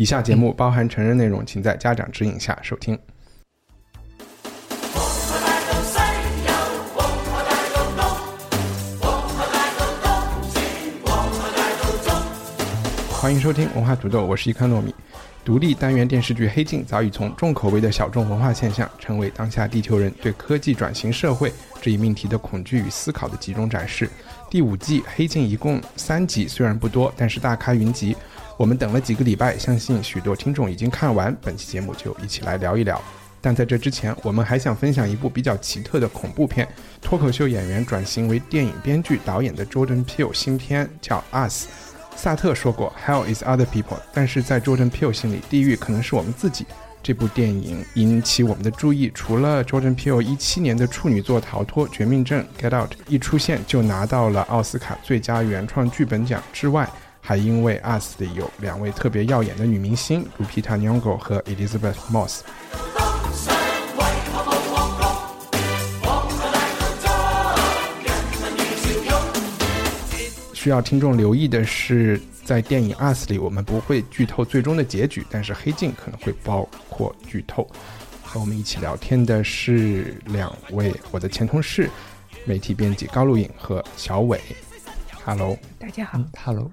[0.00, 2.98] 以下节目包含成人内容，请在家长指引下收听。
[13.10, 14.94] 欢迎收听文化土豆，我是一颗糯米。
[15.44, 24.08] 独立单元电视剧《黑镜》早已从重口味的小众文化现象，成为当下地球人对科技转型社会这一命题的恐惧与思考的集中展示。
[24.48, 28.16] 第五季《黑镜》一共三集，虽然不多，但是大咖云集。
[28.60, 31.34] 我们等了几个礼拜，相信许多听众已经看完。
[31.40, 33.00] 本期节目就一起来聊一聊。
[33.40, 36.68] 但在这之前，我们还想分享一部比较奇特的恐怖片——
[37.00, 41.68] 脱口秀演员转型为电影编剧导演的 Jordan Peele 新片，叫《Us》。
[42.14, 46.66] 萨特说过：“Hell is other people。”但是在 Jordan Peele 心里，地狱可能是我们自己。
[47.02, 56.86] 这部电影引起我们的注意，除了 Jordan Peele 一七年的处女作《逃脱：绝命镇》（Get Out） 一出现就拿到了奥斯卡最佳原创剧本奖之外，
[57.30, 62.40] 还因为《Us》里有两位特别耀眼的女明星，Lupita Nyong'o 和 Elizabeth Moss。
[70.52, 77.64] 需要听众留意的是，在电影《Us》里，我们不会剧透最终的结局，但是《黑镜》可能会包括剧透。
[78.24, 81.88] 和我们一起聊天的是两位我的前同事，
[82.44, 84.40] 媒体编辑高露颖和小伟。
[85.24, 86.18] Hello，大家好。
[86.44, 86.68] Hello，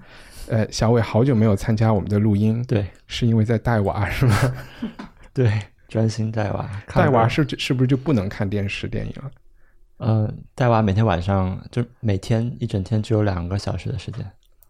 [0.48, 4.36] 呃，小伟好久没有参加我们的录音，对是因为在带娃是吗？
[5.32, 5.52] 对，
[5.88, 6.68] 专心带娃。
[6.86, 9.30] 带娃是是不是就不能看电视电影了？
[9.98, 14.24] 呃，带娃每天晚上就每天一整天只有两个小时的时间，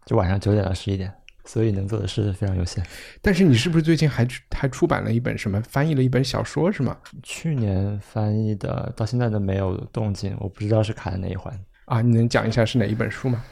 [0.04, 1.12] 就晚上九点到十一点，
[1.44, 2.84] 所以能做的事非常有限。
[3.22, 6.96] 但是你是不是最近还还出版了一本什么翻译了一本小说是吗？
[7.22, 11.52] 去年翻译的到现在都没有动静，我不知道是卡在哪一环。
[11.84, 13.44] 啊，你能讲一下是哪一本书吗？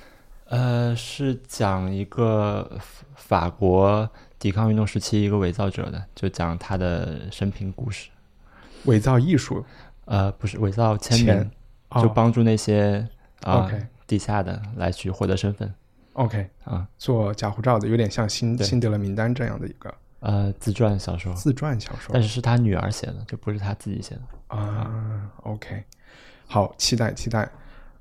[0.49, 4.09] 呃，是讲一个法法国
[4.39, 8.11] 抵抗运动时期一个伪造者的，就讲他的生平故事。
[8.85, 9.65] 伪造艺术
[10.05, 11.51] 呃，不是伪造签名，
[11.89, 13.05] 哦就帮助那些
[13.43, 13.69] 啊、
[14.07, 15.75] 地下的来去获得身份
[16.13, 16.87] OK，啊。
[16.97, 24.57] 做假护照的，有点像辛辛德勒名单这样的一个呃，自传小说，自传小说但是是他女儿写的，就不是他自己写的。
[24.57, 25.29] 啊。
[25.43, 25.83] OK，
[26.47, 27.49] 好，期待期待。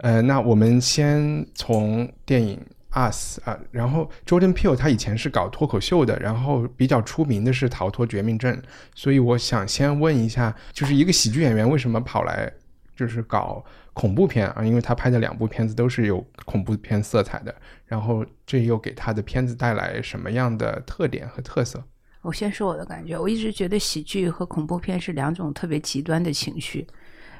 [0.06, 2.64] 呃，那我们先从电影
[3.12, 8.56] 《Us》啊，然后 Jordan Peele 他以前是搞脱口秀的，然后比较出名的是《逃脱绝命镇》，
[8.94, 12.54] 所以我想先问一下，就是一个喜剧演员为什么跑来
[12.96, 14.64] 就是搞恐怖片啊？
[14.64, 17.56] 因为他拍的两部片子都是有恐怖片色彩的，
[17.88, 21.84] 然后这又给他的片子带来什么样的特点和特色？
[22.22, 26.86] 我先说我的感觉，我一直觉得喜剧和恐怖片是两种特别极端的情绪，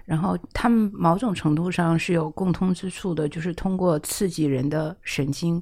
[0.06, 5.62] 然后他们某种程度上是有共通之处的，就是通过刺激人的神经。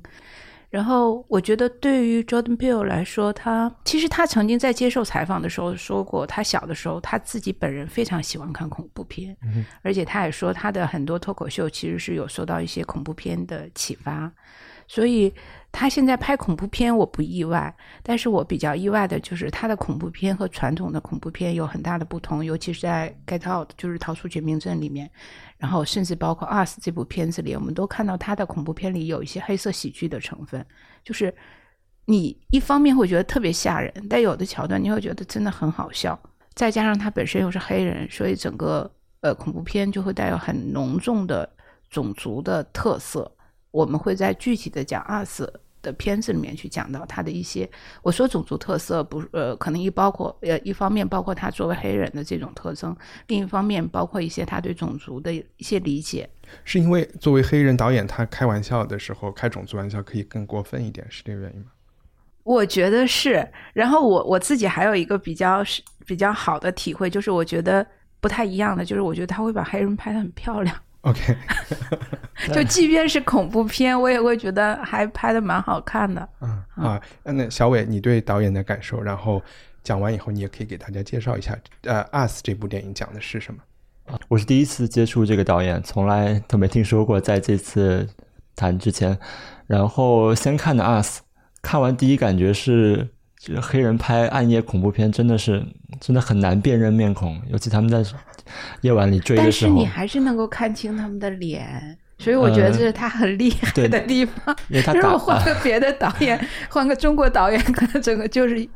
[0.70, 9.38] 然后我觉得对于 Jordan Peele 来说，他其实他曾经在接受采访的时候说过，他小的时候他自己本人非常喜欢看恐怖片，
[9.84, 14.32] 而且他也说他的很多脱口秀其实是有受到一些恐怖片的启发，
[14.94, 15.34] 所以
[15.72, 25.10] 他现在拍恐怖片我不意外，但是我比较意外的就是他的恐怖片和传统的恐怖片有很大的不同，尤其是在《Get Out》就是《逃出绝命镇》里面，
[25.58, 30.64] 然后甚至包括《Us》这部片子里，我们都看到他的恐怖片里有一些黑色喜剧的成分，
[31.04, 31.34] 就是
[32.06, 36.20] 你一方面会觉得特别吓人，但有的桥段你会觉得真的很好笑，
[36.54, 38.88] 再加上他本身又是黑人，所以整个
[39.22, 41.50] 呃恐怖片就会带有很浓重的
[41.90, 43.32] 种族的特色。
[43.74, 45.42] 我们会在具体的讲《Us》
[45.82, 47.68] 的片子里面去讲到他的一些，
[48.04, 52.96] 我说种族特色不呃，可能一包括呃一方面包括他作为黑人的这种特征，
[53.28, 56.30] 另一方面包括一些他对种族的一些理解。
[56.64, 61.68] 是因为作为黑人导演，他开玩笑的时候开种族玩笑可以更过分一点，是这个原因吗？
[62.44, 67.86] 我觉得是，然后我我自己还有一个比较是比较好的体会，就是我觉得
[68.22, 71.36] 不太一样的，就是我觉得他会把黑人拍得很漂亮，OK，
[72.54, 76.28] 就即便是恐怖片，我也会觉得还拍的蛮好看的。
[76.42, 79.42] 嗯啊，那小伟，你对导演的感受，然后
[79.84, 83.60] 讲完以后，你也可以给大家介绍一下，呃，《Us》这部电影讲的是什么？
[84.28, 87.20] 我是第一次接触这个导演，从来都没听说过。
[87.20, 88.08] 在这次
[88.56, 89.18] 谈之前，
[89.68, 91.20] 然后先看的《Us》，
[91.62, 93.08] 看完第一感觉是，
[93.46, 95.62] 这黑人拍暗夜恐怖片真的是
[96.00, 98.02] 真的很难辨认面孔，尤其他们在
[98.80, 99.74] 夜晚里追的时候。
[99.74, 101.98] 但是你还是能够看清他们的脸。
[102.20, 104.56] 所以我觉得这是他很厉害的地方。
[104.70, 108.70] 因为他如果换个别的导演， 换个中国导演，可能整个就是一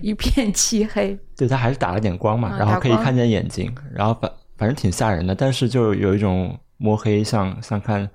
[0.00, 1.18] 一片漆黑。
[1.36, 8.08] 对他还是打了点光嘛，然后可以看见眼睛，然后反反正挺吓人的，但是就有一种摸黑，像像看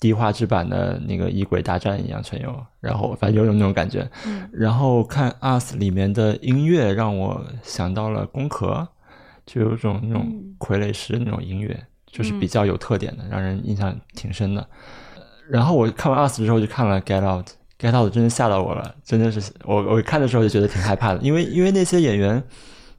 [0.00, 2.66] 低画质版的那个《异鬼大战》一样，全有。
[2.80, 4.10] 然后反正有种那种感觉。
[4.50, 5.30] 然后看
[5.60, 8.66] 《Us》里面的音乐，让我想到了《宫壳》，
[9.46, 10.26] 就有种那种
[10.58, 11.86] 傀儡师那种音乐。
[12.12, 14.66] 就是比较有特点的，让人印象挺深的。
[15.48, 17.46] 然后我看完《Us》之后，就看了《Get Out》，
[17.78, 22.42] 《Get Out》真的吓到我了，真的是我我看的时候就觉得挺害怕的，因为因为那些演员，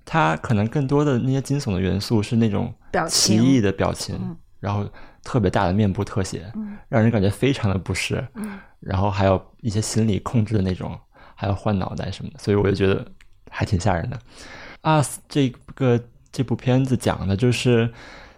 [0.06, 2.74] 他可能更多的那些惊悚的元素是那种
[3.10, 4.18] 奇异的表情，
[4.62, 4.88] 然后
[5.24, 6.52] 特别大的面部特写，
[6.90, 8.26] 让人感觉非常的不适。
[8.80, 11.00] 然后还有一些心理控制的那种，
[11.36, 13.06] 还有换脑袋什么的，所以我就觉得
[13.50, 14.18] 还挺吓人的。
[15.04, 16.00] 《Us》这个
[16.32, 17.92] 这部片子讲的就是。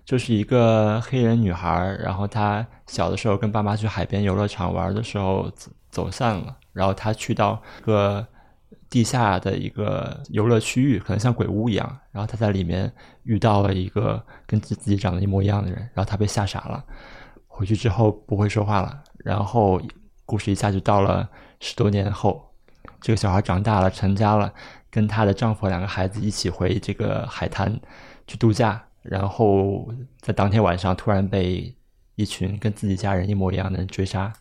[0.06, 8.28] 就是一个黑人女孩，然后她小的时候跟爸妈去海边游乐场玩的时候走走散了，然后她去到个
[8.94, 12.94] 地下的一个游乐区域，可能像鬼屋一样，然后她在里面
[13.24, 16.86] 遇到了一个跟自自己长得一模一样的人，然后她被吓傻了，
[17.48, 19.82] 回去之后不会说话了，然后
[20.28, 21.28] 故事一下就到了
[21.60, 22.54] 十多年后，
[23.02, 24.54] 这个小孩长大了，成家了，
[24.92, 27.82] 跟她的丈夫两个孩子一起回这个海滩
[28.28, 28.80] 去度假。
[29.02, 31.76] 然后在当天晚上，突然被
[32.14, 34.32] 一群跟自己家人一模一样的人追杀，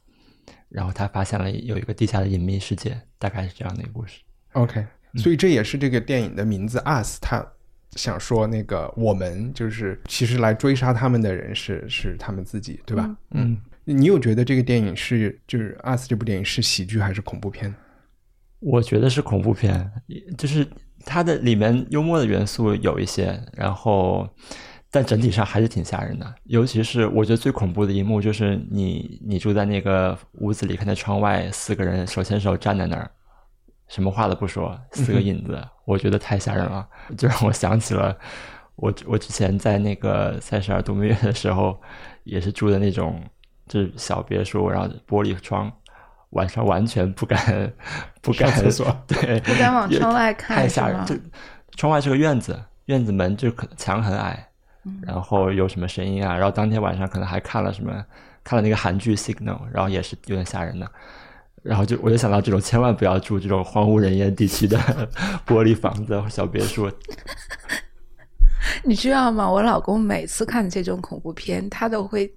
[0.69, 4.21] 然后他发现了有一个地下的隐秘世界，大概是这样的一个故事。
[4.53, 4.85] OK，
[5.17, 7.47] 所以这也是这个电影的名字《Us》，他
[7.93, 13.17] 想说那个我们就是其实来追杀他们的人是是他们自己，对吧？
[13.33, 17.75] 嗯，你有觉得这个电影是就是《Us》这部电影是喜剧还是恐怖片？
[18.61, 19.91] 我觉得是恐怖片，
[20.37, 20.67] 就是。
[21.05, 24.25] 它的里面幽默的元素有一些，然后，
[24.89, 26.35] 但整体上还是挺吓人的。
[26.45, 33.11] 尤其是我觉得最恐怖的一幕，就是你你住在那个屋子里，看见窗外四个人手牵手站在那儿，
[33.93, 36.85] 什么话都不说，四个影子，我觉得太吓人了，
[37.17, 38.19] 就让我想起了
[38.75, 41.81] 我我之前在那个三十二度蜜月的时候，
[42.25, 43.23] 也是住的那种
[43.69, 45.71] 就是小别墅，然后玻璃窗。
[46.31, 47.71] 晚上完全不敢，
[48.23, 51.05] 不敢厕所，对，不敢往窗外看，太吓人。
[51.05, 51.15] 就
[51.77, 54.49] 窗外是个院子，院子门就可墙很矮，
[55.03, 56.35] 然后有什么声音啊？
[56.35, 57.93] 然后当天晚上可能还看了什么，
[58.43, 60.91] 看了那个韩剧《Signal》，然后也是有点吓人的。
[61.63, 64.79] 然后就我就想到这种，千万不要住这种荒无人烟地区的
[65.47, 66.91] 玻璃房子或小别墅。
[68.85, 69.51] 你知道吗？
[69.51, 72.33] 我老公每次看这种恐怖片，他都会。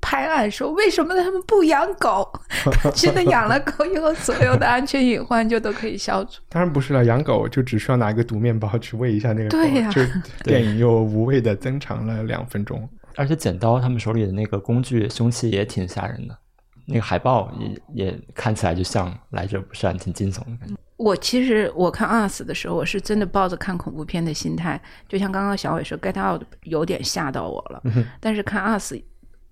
[0.00, 2.30] 拍案说：“为什么他们不养狗？
[2.94, 9.58] 真的养了狗以后，所有的安全隐患就都可以消除。”当然不是了，养狗就只需要拿一个毒面包去喂一下那个狗。
[9.58, 10.00] 对呀，就
[10.44, 12.88] 电影又无谓的增长了两分钟。
[13.16, 16.38] 而且剪刀他们手里的那个工具凶器也挺吓人的，
[16.88, 20.74] 那个海报也也看起来就像来者不善，挺惊悚的感觉。
[20.96, 27.80] 我其实我看《Us》的时候，我是真的抱着看恐怖片的心态，就像刚刚小伟说，《Get Out》有点吓到我了。
[28.18, 28.94] 但是看《Us》。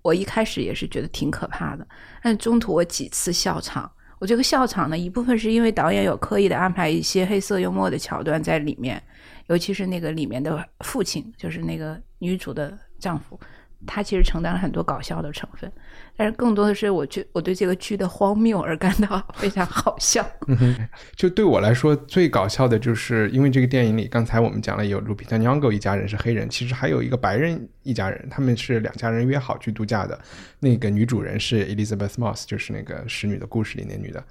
[0.03, 1.85] 我一开始也是觉得挺可怕的，
[2.23, 3.91] 但中途我几次笑场。
[4.19, 9.03] 我这个笑场呢，一部分是因为导演有刻意的安排一些黑色幽默的桥段在里面，
[9.47, 13.37] 尤其是那个里面的父亲，就是那个女主的丈夫。
[13.85, 15.71] 他其实承担了很多搞笑的成分，
[16.15, 20.25] 但是更多的是我觉我对这个剧的荒谬而感到非常好笑。
[21.15, 30.19] 就对我来说，最搞笑的就是因为这个电影里，刚才我们讲了有 Lupita Nyong'o 一家人是黑人，其实还有一个白人一家人，他们是两家人约好去度假的。
[30.59, 34.23] 那个女主人是 Elizabeth Moss，就是那个《使女的故事》里那女的。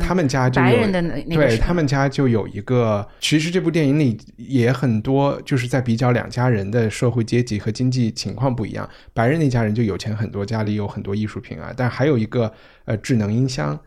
[0.00, 0.90] 他们家就有
[1.30, 8.88] 对他们家就有一个，其实这部电影里也很多，就是在比较两家人的社会阶级和经济情况不一样。
[9.12, 12.52] 白人那家人就有钱很多，家里有很多艺术品啊，但还有一个
[12.84, 13.78] 呃智能音箱，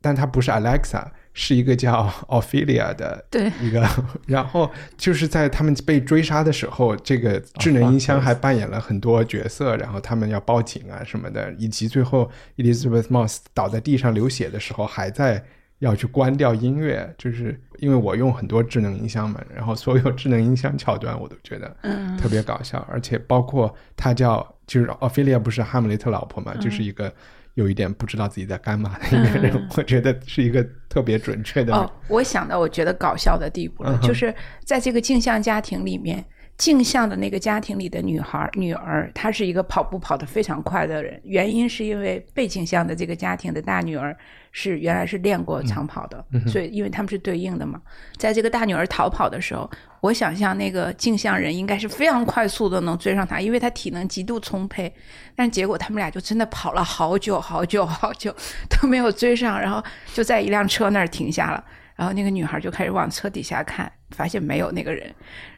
[0.00, 1.04] 但它不是 Alexa，
[1.38, 3.24] 是一个叫 Ophelia 的
[3.62, 3.88] 一个。
[4.26, 15.44] 然后就是在他们被追杀的时候，这个智能音箱还扮演了很多角色，然后他们要报警啊什么的，以及最后 Elizabeth Moss 倒在地上流血的时候还在。
[15.80, 21.72] 要去关掉音乐，就是因为我用很多智能音箱嘛，然后所有智能音箱桥段我都觉得
[22.20, 27.14] 特别搞笑，而且包括他叫就是 Ophelia 不是哈姆雷特老婆嘛，就是一个
[27.58, 31.74] 有一点不知道自己在干嘛的一个人， 我觉得是一个特别准确的。
[31.74, 34.32] 哦，我想到我觉得搞笑的地步了，就是
[34.64, 36.24] 在这个镜像家庭里面，
[36.58, 41.18] 镜像的那个家庭里的女孩女儿，她是一个跑步跑得非常快的人。
[41.22, 44.14] 原因是因为被镜像的这个家庭的大女儿
[44.50, 47.80] 是原来是练过长跑的，所以因为他们是对应的嘛。
[48.16, 54.92] 在这个大女儿逃跑的时候，我想象那个镜像人应该是非常快速的能追上她，因为她体能极度充沛。
[55.36, 58.34] 但结果他们俩就真的跑了好久好久好久
[58.68, 59.80] 都没有追上，然后
[60.12, 61.64] 就在一辆车那儿停下了。
[61.98, 65.12] 然后那个女孩就开始往车底下看，发现没有那个人。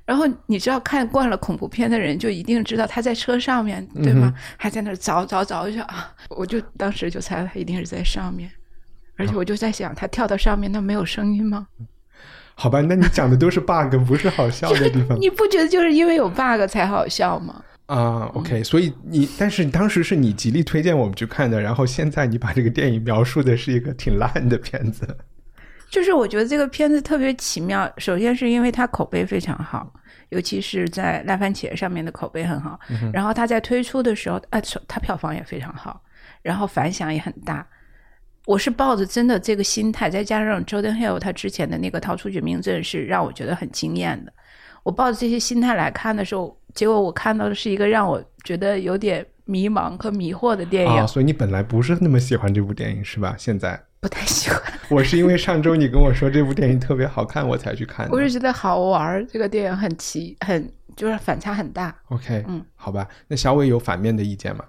[0.06, 4.34] 然后你知道看惯了恐怖片的人就一定知道他在车上面对吗？
[4.56, 6.10] 还在那儿找找找一下啊！
[6.30, 8.50] 我就当时就猜他一定是在上面，
[9.18, 11.66] 而且我就在想，他跳到上面那没有声音吗？
[12.54, 15.16] 好吧，那你讲的都是 bug，不是好笑的地方。
[15.20, 17.62] 你不觉得就是因为有 bug 才好笑吗？
[17.84, 25.06] 啊，OK，所以你但是当时是你极力推荐我们去看的，然后现在你把这个电影描述的是一个挺烂的片子。
[25.90, 29.92] 就是我觉得这个片子特别奇妙，首先是因为它口碑非常好。
[30.30, 32.78] 尤其是在烂番茄上面的口碑很好，
[33.12, 36.00] 然后它在推出的时候，啊，它票房也非常好，
[36.40, 37.66] 然后反响也很大。
[38.46, 44.32] 我是抱着真的这个心态，再加上 Jordan Hill 他之前的那个《逃出绝命镇》是让我觉得很惊艳的。
[44.84, 51.08] 我抱着这些心态来看的时候，结果我看到的是一个让我觉得有点迷茫和迷惑的电影。
[51.08, 53.34] 所以你本来不是那么喜欢这部电影，是吧？
[53.36, 53.82] 现在。
[54.00, 54.60] 不太喜欢。
[54.88, 58.12] 我是因为上周你跟我说这部电影特别好看，我才去看的。
[58.12, 61.94] 我是觉得好玩，这个电影很奇，很就是反差很大。
[62.08, 63.06] OK，嗯，好吧。
[63.28, 64.64] 那小伟有反面的意见吗？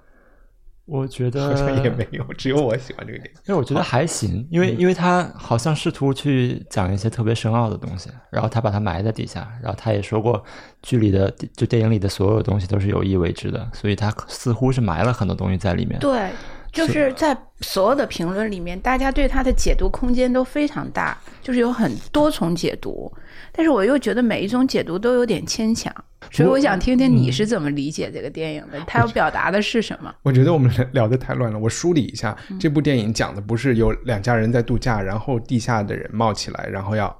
[0.86, 3.42] 我觉得好像也没有，只有我喜欢这个电影。
[3.48, 10.44] 因为我觉得还行，因为因为他好像试图去讲一些特别深奥的东西，然后他把它埋在底下，然后他也说过
[10.82, 15.98] 剧里的就电影里的所有东西都是有意为之的，所以他似乎是埋了很多东西在里面。
[16.00, 16.30] 对。
[16.72, 23.12] 就是在所有的评论里面，大家对它的解读空间都非常大，就是有很多重解读。
[23.52, 25.94] 但是我又觉得每一种解读都有点牵强，
[26.32, 30.14] 所以我想听听你是怎么理解这个电影的，它要表达的是什么？
[30.24, 37.14] 我觉得我们聊得太乱了，我梳理一下，这部电影讲的不是有两家人在度假，然后地下的人冒起来，然后要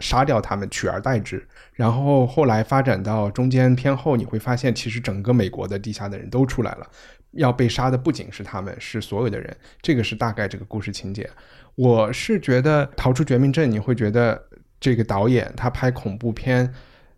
[0.00, 1.46] 杀掉他们，取而代之。
[1.74, 6.86] 然后后来发展到中间偏后，你会发现其实整个美国的地下的人都出来了。
[7.32, 9.56] 要被杀的不仅是他们，是所有的人。
[9.82, 11.28] 这个是大概这个故事情节。
[11.74, 14.42] 我是觉得《逃出绝命镇》，你会觉得
[14.80, 16.72] 这个导演他拍恐怖片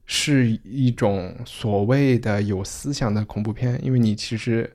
[0.07, 4.71] 是一种所谓的有思想的恐怖片，因为你其实。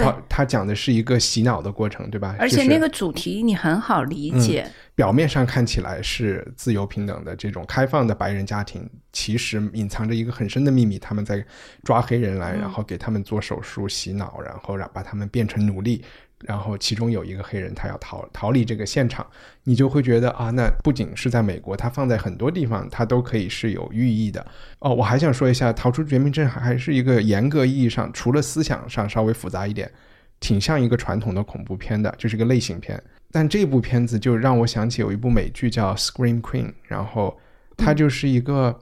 [0.00, 2.36] 他他讲的是一个洗脑的过程，对吧？
[2.38, 4.66] 而且那个主题你很好理解。
[4.94, 10.98] 表面上看起来是自由平等的这种开放的白人家庭，其实隐藏着一个很深的秘密。
[10.98, 11.44] 他们在
[11.82, 16.04] 抓黑人来，然后给他们做手术洗脑，然后让把他们变成奴隶。
[16.44, 19.26] 然后其中有一个黑人，他要逃逃离这个现场，
[19.64, 24.46] 你就会觉得啊，那不仅是在美国，它放在很多地方，它都可以是有寓意的。
[24.78, 29.90] 哦，我还想说一下，《逃出绝命镇》还是一个严格意义上，除了思想上稍微复杂一点，
[30.38, 33.02] 挺像一个传统的恐怖片的，就是个类型片。
[33.32, 37.36] 但这部片子就让我想起有一部美剧叫《Scream Queen》，然后
[37.76, 38.78] 它就是一个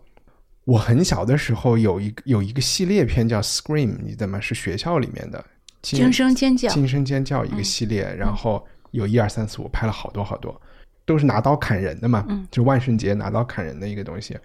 [0.65, 5.43] 我很小的时候有一个有一个系列片叫《Scream》，你怎么是学校里面的？
[5.83, 10.59] 惊声尖叫，惊声尖叫一个系列，然后有一二三四五，拍了好多好多，
[11.05, 14.39] 都是拿刀砍人的嘛，就万圣节拿刀砍人的一个东西。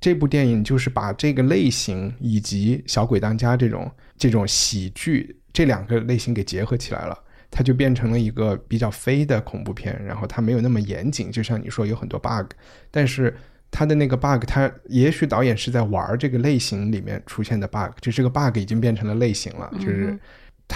[0.00, 7.18] 这部电影就是把这个类型以及小鬼当家这种这种喜剧这两个类型给结合起来了，
[7.50, 10.00] 它就变成了一个比较飞的恐怖片。
[10.04, 12.52] 然后它没有那么严谨，就像你说有很多 bug，
[12.90, 13.34] 但是
[13.70, 20.16] 它的那个 bug，它也许导演是在玩这个类型里面出现的 bug，就这个 bug 已经变成了类型了，就是。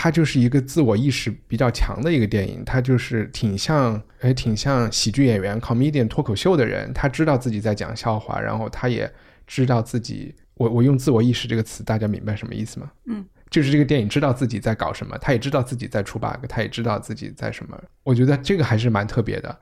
[0.01, 6.93] 它就是一个自我意识比较强的一个电影，它就是挺像，哎，挺像喜剧演员、comedian 脱口秀的人。
[6.95, 9.13] 他知道自己在讲笑话，然后他也
[9.45, 12.89] 知道自己，我我用自我意识这个词，大家明白什么意思吗？
[13.07, 17.77] 嗯，就是这个电影知道自己在搞什么，他也知道自己在出 bug，他也知道自己在什么。
[18.05, 19.59] 我觉得这个还是蛮特别的。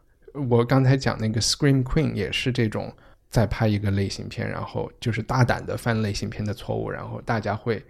[0.50, 2.94] 我刚才讲那个 Scream Queen 也是这种
[3.30, 7.82] 在拍一个类型片，然后就是大胆的犯类型片的错误，然后大家会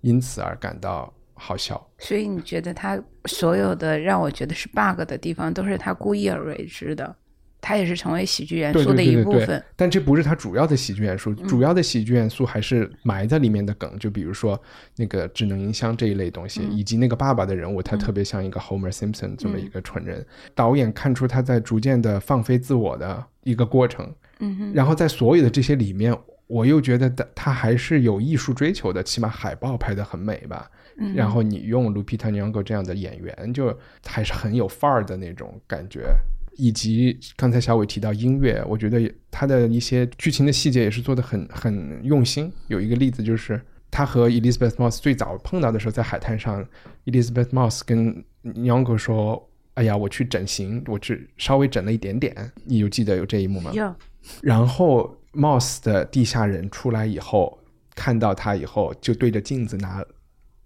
[0.00, 1.14] 因此而感到。
[1.44, 7.16] 好笑，所以你觉得他所有的让我觉得是 bug 的地方，都是他故意而为之的，
[7.60, 9.60] 他也是成为喜剧元素的一部分。
[9.74, 14.60] 但这不是他主要的喜剧元素，主要的喜剧元素还是埋在里面的梗，就比如说
[14.94, 20.24] 那个智能音箱这一类东西，以及那个爸爸的人物，他特别像一个 Homer Simpson 这么一个蠢人。
[20.54, 30.70] 导演看出他在逐渐的放飞自我的一个过程，嗯哼，然后在所有的这些里面，我又觉得他他还是有艺术追求的，起码海报拍的很美吧。
[31.14, 36.14] 然后你用 Lupita Nyong'o 这样的演员，就还是很有范儿的那种感觉。
[36.56, 42.52] 以及刚才小伟提到音乐，我觉得他的一些剧情的细节也是做的很很用心。
[42.68, 43.58] 有一个例子就是
[43.90, 46.62] 他和 Elizabeth Moss 最早碰到的时候，在海滩上
[47.06, 53.70] ，Elizabeth Moss 跟 Young 说：“哎呀，我去整形，我去稍微整了一点点。”你有记得有这一幕吗？
[53.72, 53.94] 有。
[54.42, 57.58] 然后 Moss 的地下人出来以后，
[57.94, 60.04] 看到他以后，就对着镜子拿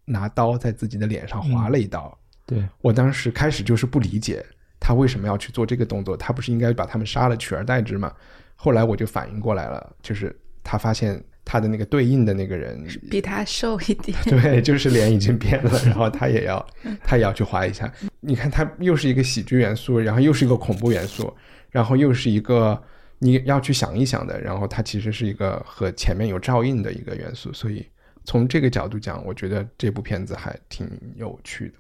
[0.07, 2.19] 拿刀在自己的脸上划了一刀。
[2.47, 4.43] 对我当时开始就是不理解。
[4.79, 6.17] 他为什么要去做这个动作？
[6.17, 8.13] 他不是应该把他们杀了取而代之吗？
[8.55, 16.65] 后来我就反应过来了，就是他发现他的那个对应的那个人比他瘦一点， 对， 就是脸已经变了，然后他也要
[17.03, 17.91] 他也要去划一下。
[18.21, 21.35] 你看，他又是一个喜剧元素，然后又是一个恐怖元素，
[21.71, 22.81] 然后又是一个
[23.19, 27.53] 你要去想一想的，然后它其实是一个和前面有照应的一个元素。
[27.53, 27.85] 所以
[28.27, 31.79] 从这个角度讲，我觉得这部片子还挺有趣的。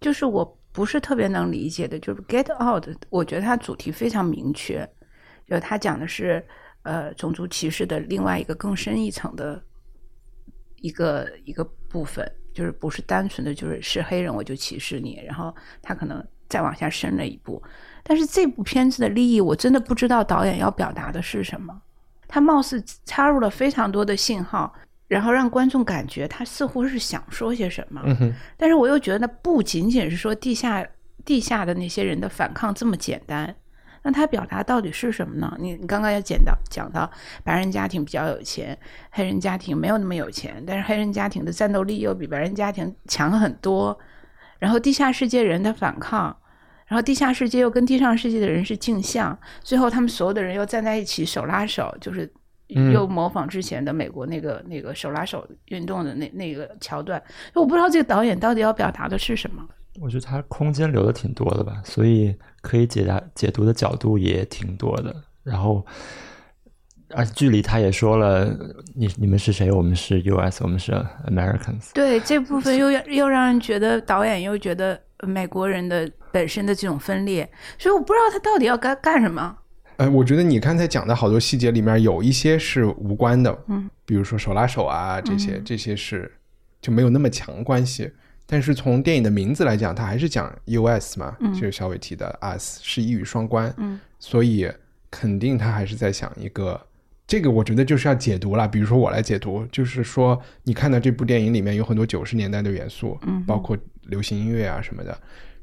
[0.00, 0.56] 就是我。
[0.72, 4.88] 不是特别能理解的，就是《Get Out》，我觉得它主题非常明确，
[5.48, 6.46] 就它讲的是
[6.84, 9.60] 呃种族歧视的另外一个更深一层的
[10.76, 17.60] 一个一个部分，就是不是单纯的就是是黑人我就歧视你，然后他可能再往下深了一步。
[18.04, 21.82] 但是这部片子的利益，我真的不知道导演要表达的是什么，
[22.28, 24.72] 他貌似插入了非常多的信号。
[25.10, 28.00] 然后让观众感觉他似乎是想说些什么，
[28.56, 30.86] 但是我又觉得不仅仅是说地下
[31.24, 33.52] 地下的那些人的反抗这么简单，
[34.04, 35.52] 那他表达到底是什么呢？
[35.58, 37.10] 你你刚刚也讲到讲到
[37.42, 38.78] 白人家庭比较有钱，
[39.10, 43.98] 黑人家庭没有那么有钱，但是黑人家庭的战斗力又比白人家庭强很多，
[44.60, 46.36] 然后地下世界人的反抗，
[46.86, 52.32] 然后地下世界又跟地上世界的人是镜像，最后他们所有的人又站在一起手拉手，就是。
[52.92, 57.22] 又模仿之前的美国那个那个手拉手运动的那那个桥段，
[57.54, 59.62] 我不知道这个导演到底要表达的是什么。
[60.00, 65.14] 我觉得他空间留的挺多的吧，所以可以解答解读的角度也挺多的。
[65.42, 65.84] 然后，
[67.10, 68.46] 而剧里他也说了，
[68.94, 69.70] 你你们是谁？
[69.70, 70.92] 我们是 U.S.，我们是
[71.26, 71.92] Americans。
[71.92, 79.56] 对这部分又又让人觉得导演又觉得美国人的本身的这种分裂，所以我不知道他到底要干干什么。
[80.00, 86.32] 呃，我觉得你刚才讲的好多细节里面有一些是无关的，嗯，比如说手拉手啊这些，这些是
[86.80, 88.10] 就没有那么强关系。
[88.46, 94.72] 但是从电影的名字来讲，它还是讲 US 嘛，就是小伟提的 US 是一语双关，嗯，所以
[95.10, 96.80] 肯定他还是在想一个
[97.26, 98.66] 这个，我觉得就是要解读了。
[98.66, 105.14] 比如说我来解读，就是说你看到这部电影里面有很多九十年代的元素，嗯，包括流行音乐啊什么的，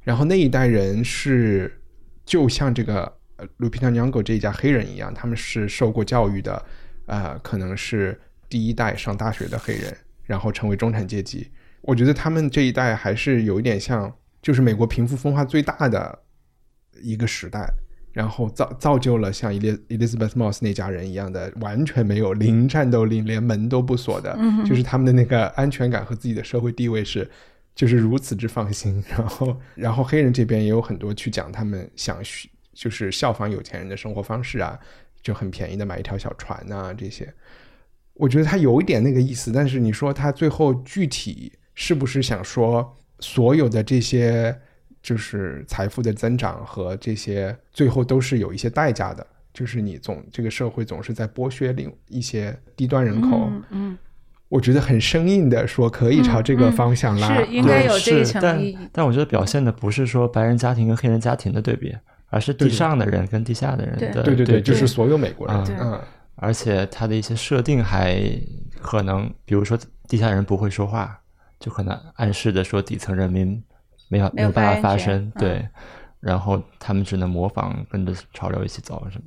[0.03, 1.81] 然后那一代人是
[2.23, 3.16] 就像这个。
[3.37, 6.65] 呃，卢皮特·尼昂狗这一家黑人一样，他们是受过教育的，
[7.05, 8.19] 呃，可能是
[8.49, 11.49] 第一代上大学的黑人，然后成为中产阶级。
[11.81, 16.19] 我觉得他们这一代还是有一点像，就是美国贫富分化最大的
[17.01, 17.71] 一个时代，
[18.11, 27.29] 然后造造就了像伊丽伊丽莎白·莫斯那家人一样的完全没有零战斗力，连门都不锁的，就是他们的那个安全感和自己的社会地位是
[27.75, 29.01] 就是如此之放心。
[29.07, 32.49] 然后，然后黑人这边也有很多去讲他们想学。
[32.77, 34.79] 就是效仿有钱人的生活方式啊，
[35.23, 37.33] 就很便宜的买一条小船呐，这些，
[38.13, 39.51] 我觉得他有一点那个意思。
[39.51, 44.55] 但是你说他最后具体是不是想说所有的这些
[45.01, 49.25] 就是财富的增长和这些最后都是有一些代价的？
[49.51, 53.49] 就是你总这个社会总是在剥削另一些低端人口。
[53.71, 53.97] 嗯，
[54.49, 58.77] 我觉得很生硬的说可以朝这个方向拉，是应该有这一层意义。
[58.91, 61.95] 但我觉得表现的不是说白人家庭跟黑人家庭的对比。
[62.29, 65.77] 而是地上的人跟地下的人的对对对，就是所有美国人。
[65.79, 65.99] 嗯，
[66.35, 68.21] 而且他的一些设定还
[68.81, 71.19] 可能，比如说地下人不会说话，
[71.59, 73.63] 就可能暗示的说底层人民
[74.09, 75.31] 没有没有办法发声。
[75.39, 75.65] 对，
[76.19, 79.23] 然后他们只能模仿，跟着潮流一起走什么。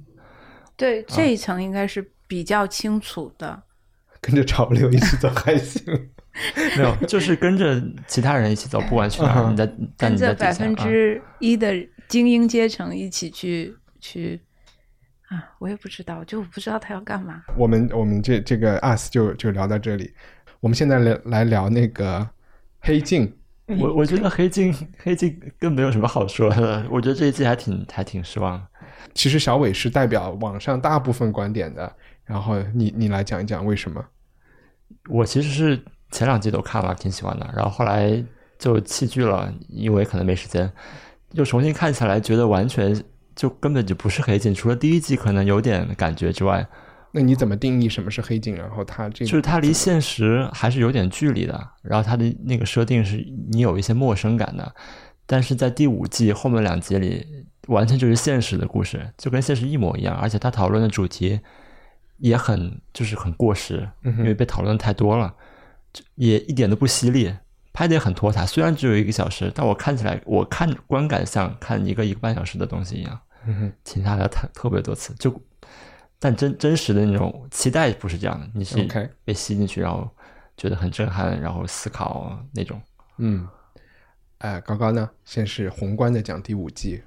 [0.77, 3.63] 对，这一层应该是比较清楚的。
[4.21, 5.83] 跟着潮流一起走 还行，
[6.77, 11.75] 没有，就是跟着其他人一起走，不管去哪儿，你在跟着百分之一的。
[12.11, 14.41] 精英阶层一起去去
[15.29, 17.41] 啊，我也不知道，就不知道他要干嘛。
[17.57, 20.13] 我们我们这这个 us 就就聊到这里。
[20.59, 22.29] 我们现在来来聊那个
[22.81, 23.33] 黑镜。
[23.79, 26.85] 我我觉得黑镜黑镜更没有什么好说的。
[26.91, 28.61] 我觉得这一季还挺还挺失望。
[29.15, 31.97] 其实小伟是代表网上大部分观点的。
[32.25, 34.05] 然后你你来讲一讲为什么？
[35.09, 37.49] 我其实是前两季都看了，挺喜欢的。
[37.55, 38.21] 然后后来
[38.59, 40.69] 就弃剧了，因为可能没时间。
[41.33, 43.03] 就重新看起来，觉得完全
[43.37, 46.67] 就根本就不是黑镜，除了第一季可能有点感觉之外，
[47.13, 48.55] 那你怎么定义什么是黑镜？
[48.55, 51.69] 然后它这就是它离现实还是有点距离的。
[51.83, 53.17] 然后它的那个设定是
[53.51, 54.75] 你有一些陌生感的，
[55.27, 57.27] 但是在第五季后面两集里，
[57.69, 61.41] 完全就是现实的故事，就跟现实一模一样，而且他讨论的主题
[62.19, 65.35] 也很就是很过时，因为被讨论太多了，
[66.15, 67.33] 也一点都不犀利，
[67.73, 68.45] 拍的也很拖沓。
[68.45, 73.21] 虽然只有一个小时，但我看起来我看观感像看一个一个半小时的东西一样，
[73.85, 75.15] 停下来特特别多次。
[75.15, 75.43] 就
[76.19, 78.77] 但真真实的那种期待不是这样的，你是
[79.25, 80.09] 被吸进去，然后
[80.57, 82.81] 觉得很震撼，然后思考那种。
[83.17, 83.49] 嗯，
[84.39, 85.09] 哎，高高呢？
[85.25, 87.03] 先是宏观的讲第五季。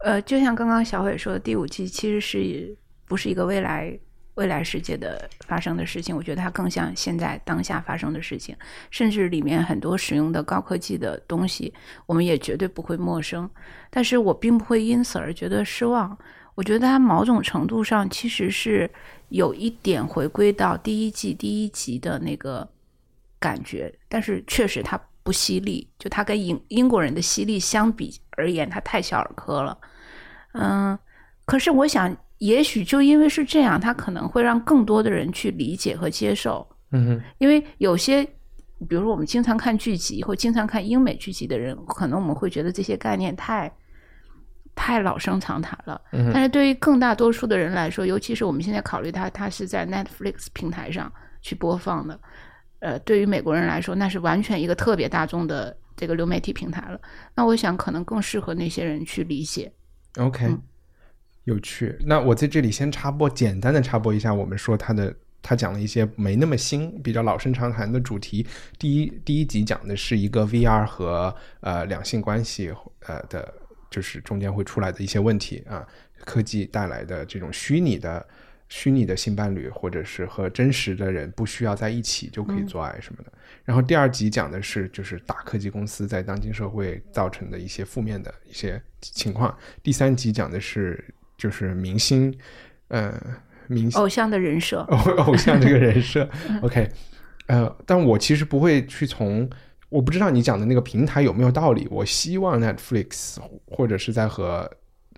[0.00, 3.98] 呃，就像刚刚小伟说的，第五季其实是不是一个未来
[4.36, 6.16] 未来世界的发生的事情？
[6.16, 8.56] 我觉得它更像现在当下发生的事情，
[8.90, 11.74] 甚至里面很多使用的高科技的东西，
[12.06, 13.50] 我们也绝对不会陌生。
[13.90, 16.16] 但是我并不会因此而觉得失望。
[16.54, 18.90] 我觉得它某种程度上其实是
[19.28, 22.66] 有一点回归到第一季第一集的那个
[23.38, 24.98] 感觉，但是确实它。
[25.26, 29.76] 不犀利，就他跟英英国人的犀利相比而言，他太小儿科了。
[30.52, 30.96] 嗯，
[31.44, 36.66] 可是我想，也许就因为是这样，他可能会让更多的人去理解和接受。
[36.92, 38.24] 嗯哼，因为有些，
[38.88, 43.72] 比如说我们经常看剧集或经常看英美剧集的人，可能我们会觉得这些概念太
[44.74, 46.00] 太老生常谈了。
[46.12, 51.10] 嗯，但是对于更大多数的人来说，尤其是我们现在考虑它，它是在 Netflix 平台上
[51.42, 52.20] 去播放的。
[52.80, 57.00] 呃，对于美国人来说，那是完全一个特别大众的这个流媒体平台了。
[57.34, 59.72] 那我想，可能更适合那些人去理解。
[60.18, 60.54] OK，
[61.46, 61.96] 有趣。
[62.04, 68.46] 那我在这里先插播，简单的插播一下，我们说他的他讲了一些没那么新、比较老生常谈的主题。
[68.78, 72.72] 第一，第一集讲的是一个 VR 和呃两性关系
[73.06, 73.54] 呃的，
[73.90, 75.86] 就是中间会出来的一些问题啊，
[76.24, 78.26] 科技带来的这种虚拟的。
[78.68, 83.32] 虚拟的性伴侣，或者是和真实的人不需要在一起就可以做爱什么的。
[83.64, 89.56] 然后第二集讲的是，就是大科技公司在当今社会造成的一些负面的一些情况。
[89.84, 92.34] 第三集讲的是，就是明星，
[92.88, 93.14] 呃，
[93.68, 96.28] 明星偶像的人设， 偶偶像这个人设。
[96.62, 96.88] OK，
[97.46, 99.48] 呃，但我其实不会去从，
[99.88, 101.86] 我不知道你讲的那个平台有没有道理。
[101.90, 104.70] 我希望 Netflix 或者是在和。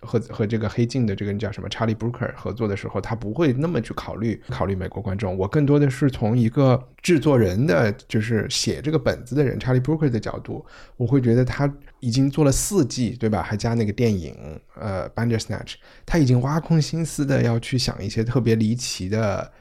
[0.03, 5.37] 和和这个黑镜的这个人叫什么查理·布鲁克合作的时候，他不会那么去考虑考虑美国观众。
[5.37, 10.65] 我更多的是从一个制作人的，就是写这个本子的人查理·布鲁克的角度，
[10.97, 11.67] 我会觉得他
[12.01, 13.43] 已经做了四季，对吧？
[13.43, 15.73] 还加那个电影，呃，《Bandersnatch》，
[16.07, 19.53] 他已经挖空心思的要去想一些特别离奇的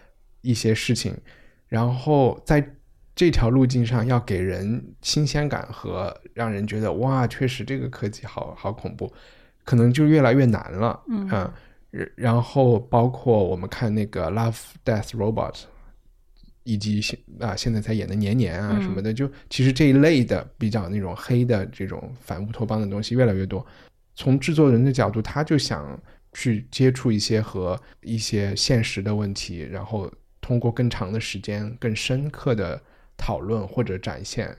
[0.42, 1.16] 一些事情，
[1.68, 2.68] 然后在
[3.16, 9.12] 这条路径上要给人新鲜感和让人觉得哇，确实这个科技好好恐怖。
[9.66, 11.52] 可能就越来越难了，嗯，
[12.16, 15.52] 然后包括我们看那个《Love Death Robot》，
[16.68, 23.66] 以及现啊现在才演的《年年》啊什么的，就其实这一类的比较那种黑的这种反乌托邦的东西越来越多。
[24.16, 25.98] 从制作人的角度，他就想
[26.34, 32.82] 去接触一些和一些现实的问题，然后通过更长的时间、更深刻的
[33.16, 34.54] 讨论或者展现。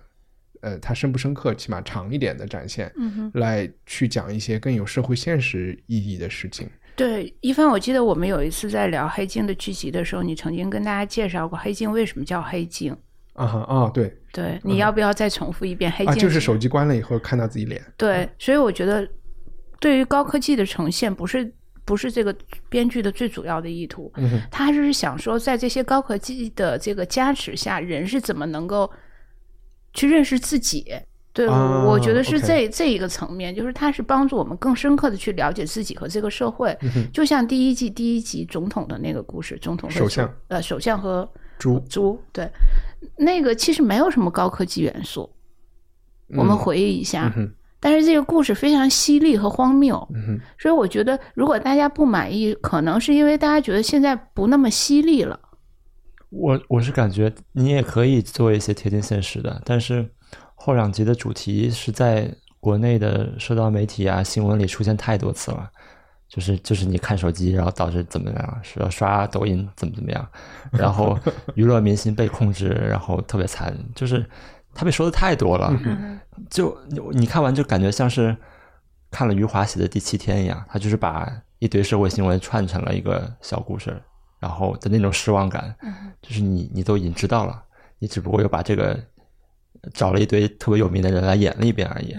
[0.60, 2.90] 呃，它深不深刻，起码长一点的展现，
[3.34, 6.68] 来去讲一些更有社会现实意义的事情。
[6.98, 12.94] 对，一帆，我记得我们有一次在聊黑镜的剧集的时候，你曾经跟大家介绍过黑镜为什么叫黑镜。
[13.34, 15.90] 啊哈啊，对，对，你要不要再重复一遍？
[15.92, 17.80] 黑镜就是手机关了以后看到自己脸。
[17.96, 19.08] 对，所以我觉得，
[19.78, 21.50] 对于高科技的呈现，不是
[21.84, 22.36] 不是这个
[22.68, 24.12] 编剧的最主要的意图，
[24.50, 28.90] 他是想说，在这些高科技的这个加持下，人是怎么能够。
[29.94, 30.84] 去认识自己，
[31.38, 36.76] 对，我觉得是这这一个层面，就是它是帮助我们更深刻的去了解自己和这个社会。
[37.12, 42.50] 就像第一季第一集总统的那个故事，总统首相呃首相和猪猪，对，
[43.16, 45.30] 那个其实没有什么高科技元素。
[46.36, 47.32] 我们回忆一下，
[47.78, 49.96] 但是这个故事非常犀利和荒谬，
[50.58, 55.38] 所以我觉得如果大家不满意，可能是因为大家觉得现在不那么犀利了。
[56.30, 60.10] 我我是感觉你也可以做一些贴近现实的，但是
[60.60, 62.28] 后两集的主题是在
[62.60, 65.70] 国内的社交媒体啊新闻里出现太多次了，
[66.28, 70.28] 就是就是你看手机，然后导致怎么样，是要刷抖音怎么怎么样，
[70.72, 71.18] 然后
[71.54, 74.24] 娱乐明星被控制，然后特别惨，就是
[74.74, 75.72] 他被说的太多了，
[76.50, 76.76] 就
[77.12, 78.36] 你看完就感觉像是
[79.10, 84.00] 看了余华写的《第七天》一样，他就是把一堆社会新闻串成了一个小故事。
[84.40, 85.74] 然后的那种失望感，
[86.22, 87.60] 就是你你都已经知道了，
[87.98, 88.96] 你只不过又把这个
[89.94, 92.14] 找了一堆特别有名的人来演了一遍而已。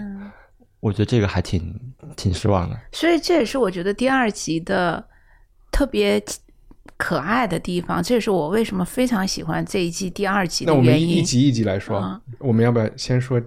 [0.80, 1.74] 我觉得这个还挺
[2.16, 2.78] 挺失望的。
[2.92, 5.04] 所以这也是我觉得第二集的
[5.70, 6.22] 特别
[6.96, 10.86] 可爱的地方，这也是我为什么非常喜欢这一季第二集的原因。
[10.86, 13.40] 那我们一集一集来说，我们要不要先说？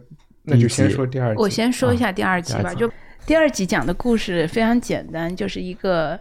[0.44, 1.42] 那就先说第二集。
[1.42, 2.92] 我先说一下第二集吧，就。
[3.26, 6.20] 第二集讲的故事非常简单，就是一个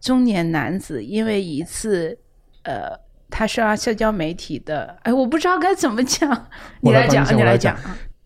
[0.00, 2.18] 中年男子因为一次
[2.64, 2.98] 呃，
[3.32, 6.46] 他刷社交媒体的，哎，我不知道该怎么讲，
[6.80, 7.74] 你来讲，你来讲。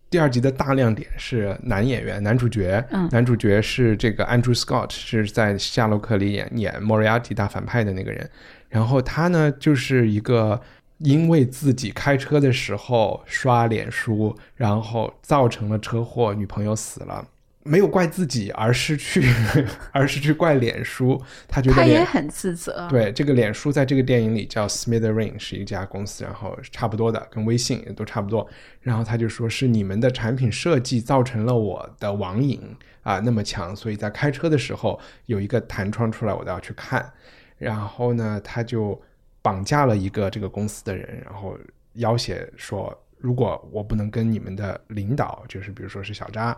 [0.09, 8.29] 第二集的大亮点是男演员，男主角，男主角是这个 Andrew Scott，是在《夏洛克》里演演 Moriarty 大反派的那个人。
[8.69, 10.61] 然后他呢，就是一个
[10.99, 17.25] 因为自己开车的时候刷脸书，然后造成了车祸，女朋友死了。
[17.67, 19.21] 没有怪自己，而是去，
[19.91, 21.21] 而是去怪脸书。
[21.47, 22.87] 他觉得他也很自责。
[22.89, 28.47] 对，这个脸书在这个电影里叫 Smithereen，是一家公司，然后差不多的，跟微信也都差不多。
[28.81, 32.61] 然后他就说是你们的产品设计造成了我的网瘾
[33.03, 37.11] 啊那么强，所以在开车的时候有一个弹窗出来，我都要去看。
[37.57, 38.99] 然后呢，他就
[39.41, 41.57] 绑架了一个这个公司的人，然后
[41.93, 46.57] 要挟说，如果我不能跟你们的领导，就是比如说是小扎。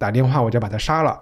[0.00, 1.20] 打电话我就把他杀了，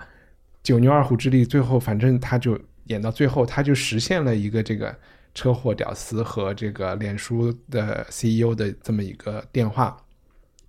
[0.63, 4.97] 九牛二虎之力，最后反正他就演到最后，他就实现了一个这个
[5.35, 9.97] 车祸屌丝和这个脸书的 CEO 的这么一个电话，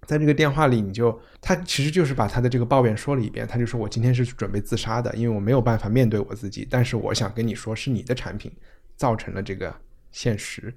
[0.07, 8.51] 在这个电话里，你就他其实就是把他的这个抱怨说了一遍，他就说我今天是准备自杀的，因为我没有办法面对我自己，但是我想跟你说，是你的产品
[8.95, 9.71] 造成了这个
[10.11, 10.73] 现实，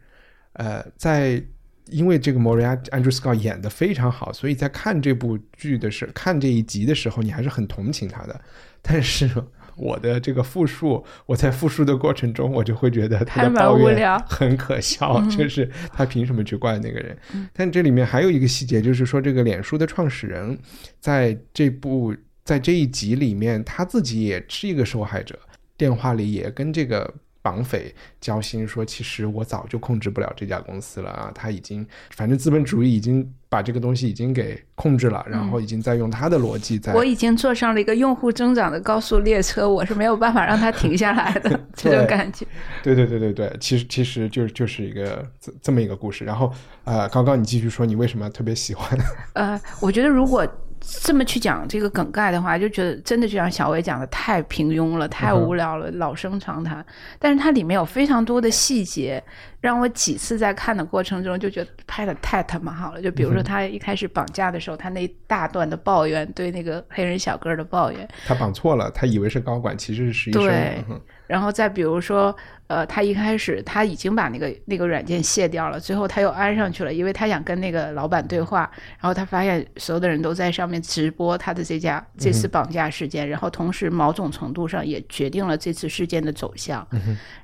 [0.53, 1.43] 呃，在。
[1.91, 8.41] 因为这个 Moria Andrew Scott 演的非常好，所以在看这部剧的时候，看这一集的时候，你还是很同情他的。
[8.81, 9.31] 但是
[9.77, 17.17] 我的这个复述，我在复述的过程中，我就会觉得他的抱怨很可笑，就是他凭什么去怪那个人？
[17.53, 20.59] 但这里面还有一个细节，就是说这个脸书的创始人
[21.01, 22.15] 在这部
[22.45, 25.39] 在这一集里面，他自己也是一个受害者，
[25.77, 27.13] 电话里也跟这个。
[27.43, 31.31] 绑匪交心说：“其实我早就控制不了这家公司了啊！
[31.35, 36.95] 他已经，反正资本主义已经把这个东西已经给控制了，然后已经在用他的逻辑在。
[36.95, 42.47] 我已经坐上了一个用户增长的高速列车，我是没有办法让它停下来的 这种感觉。
[42.83, 46.25] 对对对对对，其实其实就是就是一个这这么一个故事。
[46.25, 46.53] 然后
[46.85, 48.97] 呃，刚刚你继续说你为什么特别喜欢？
[49.35, 50.47] 呃，我觉得如果。
[50.85, 56.85] 这么去讲这个梗概的话，就觉得真的就像小伟讲的太平庸了，太无聊了，老生常谈。
[57.19, 59.23] 但是它里面有非常多的细节，
[59.61, 63.01] 让我几次在看的过程中就觉得拍的太他妈好了。
[63.01, 70.43] 就比如说他一开始绑架的时候，他那大段的抱怨，对那个黑人小哥的抱怨，他绑错了，他以为是高管，其实是实习生。
[70.43, 70.85] 对。
[71.27, 78.71] 然后再比如说，呃，他一开始他已经把那个那个软件卸掉了，最后他又安上去了，因为他想跟那个老板对话。
[78.99, 86.87] 然后他发现所有的人都在上面直播他的这家这次绑架事件，然后同时某种程度上也决定了这次事件的走向。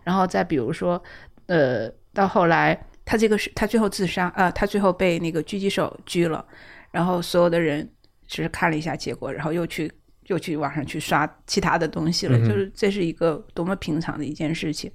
[0.02, 1.02] 然后再比如说，
[1.46, 6.44] 呃，到后来他这个是他最后自杀啊，他最后被那个狙击手狙了，
[6.90, 7.88] 然后所有的人
[8.26, 9.90] 只是看了一下结果，然后又去。
[10.28, 14.92] 就去网上去刷其他的东西了，就是这是一个多么平常的一件事情。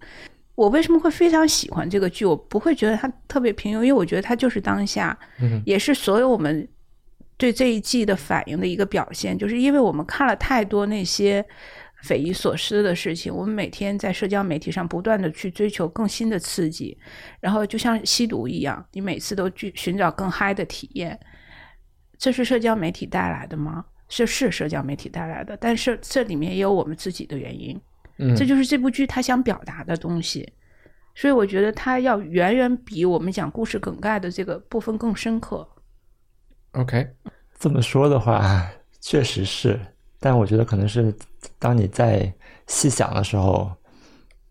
[0.53, 2.23] 我为什么会非常喜欢这个剧？
[2.23, 5.17] 我不会觉得它特别平庸，因为我觉得它就是当下，
[5.65, 6.67] 也是所有我们
[7.35, 9.35] 对这一季的反应的一个表现。
[9.35, 11.43] 就是因为我们看了太多那些
[12.03, 16.95] 匪夷所思的事情，我们每天在社交媒体上不断的去追求更新的刺激，
[17.39, 21.19] 然后就像吸毒一样，你每次都去寻找更嗨的体验。
[22.19, 23.83] 这是社交媒体带来的吗？
[24.15, 27.81] 这是社交媒体带来的，但是这里面也有我们自己的原因，
[28.19, 30.47] 嗯，这就是这部剧它想表达的东西，
[31.15, 35.67] 所以我觉得它要远远比我们讲故事梗概的这个部分更深刻。
[36.73, 37.07] OK，
[37.57, 38.69] 这么说的话，
[39.01, 39.79] 确实是，
[40.19, 41.11] 但我觉得可能是
[41.57, 42.31] 当你在
[42.67, 43.71] 细想的时候，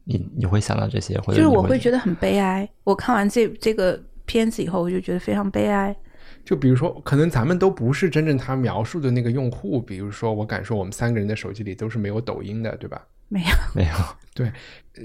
[0.02, 2.68] 你你会想到这些，或者就是我会觉得很悲哀。
[2.82, 3.96] 我看完这这个
[4.26, 5.96] 片子以后，我就觉得非常悲哀。
[6.44, 9.80] 就比如说，可能咱们都不是真正他描述的那个用户。
[9.80, 13.06] 比如说，我敢说，我们三个人的手机里都是没有抖音的，对吧？
[13.28, 13.94] 没有， 没有。
[14.34, 14.52] 对，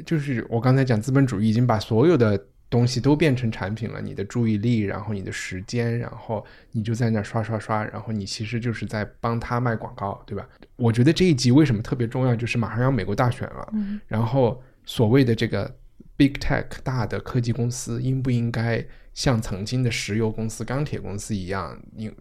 [0.04, 4.02] 就是我刚才讲，资本主义已经把所有的东西都变成产品了。
[4.02, 10.48] 你的注意力，然后你的时间，然后你就在那刷刷刷，然后你其实就是在帮他卖广告，对吧？
[10.76, 13.74] 我觉得这一集为什么特别重要，就是马上要美国大选了，
[14.08, 15.74] 然后所谓的这个
[16.16, 18.84] big tech 大的科技公司应不应该？
[19.18, 22.14] 像曾经的石油公司、钢铁公司一样，你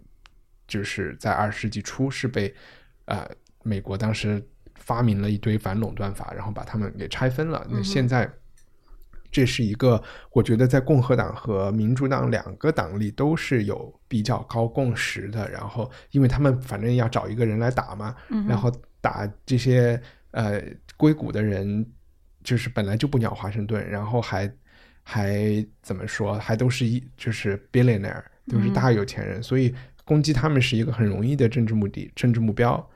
[0.66, 2.52] 就是在二十世纪初是被
[3.04, 3.30] 呃
[3.62, 4.42] 美国当时
[4.76, 7.66] 发明了一堆反垄断法，然后把他们给拆分了。
[7.68, 8.26] 那现在
[9.30, 15.50] 这是一个，我觉得在共和党和民主党两个党里都是有比较高共识的。
[15.50, 18.16] 然后，因为他们反正要找一个人来打嘛，
[18.48, 20.62] 然后打这些呃
[20.96, 21.87] 硅谷的人，
[22.42, 24.50] 就是本来就不鸟华盛顿，然后还。
[25.09, 26.37] 还怎么说？
[26.37, 29.73] 还都是一就是 billionaire，都是大有钱人，所以
[30.05, 32.90] 攻击他们是一个很容易的政治目的、政治目标。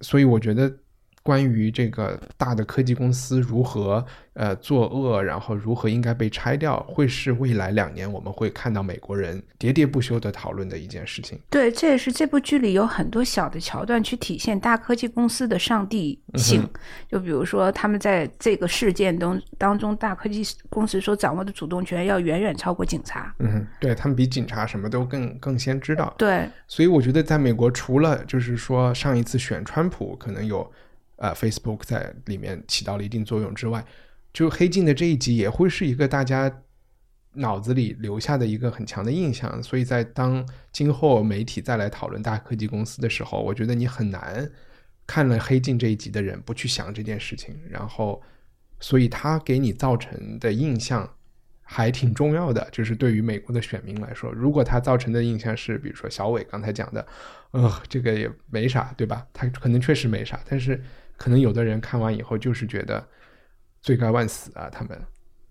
[0.00, 0.76] 所以我觉得。
[1.22, 11.38] 关于这个大的科技公司如何呃作恶，然后如何应该被拆掉，会是未来两年我们会看到美国人喋喋不休的讨论的一件事情。
[11.50, 16.66] 对，这也是这部剧里有很多小的桥段去体现大科技公司的上帝性。
[17.10, 23.34] 就比如说，他们在这个事件中当中，大科技公司所掌握的主动权要远远超过警察。
[23.40, 26.14] 嗯，对他们比警察什么都更更先知道。
[26.16, 30.72] 对，所以我觉得在美国，除了就是说上一次选川普可能有。
[31.18, 33.84] 呃，Facebook 在里面起到了一定作用之外，
[34.32, 36.62] 就黑镜的这一集也会是一个大家
[37.32, 39.60] 脑子里留下的一个很强的印象。
[39.60, 44.48] 所以在当今后媒体再来讨论大科技公司的时候，我觉得你很难
[45.08, 47.58] 看了黑镜这一集的人不去想这件事情。
[47.68, 48.22] 然后，
[48.78, 51.08] 所以他给你造成的印象
[51.62, 57.04] 还挺重要的，就是对于美国的选民来说，如果他造成的印象是，比如说小伟刚才讲的，
[57.50, 59.26] 呃，这个也没啥，对吧？
[59.32, 60.80] 他可能确实没啥，但是。
[61.18, 63.06] 可能有的人看完以后就是觉得
[63.82, 64.98] 罪该万死啊，他们，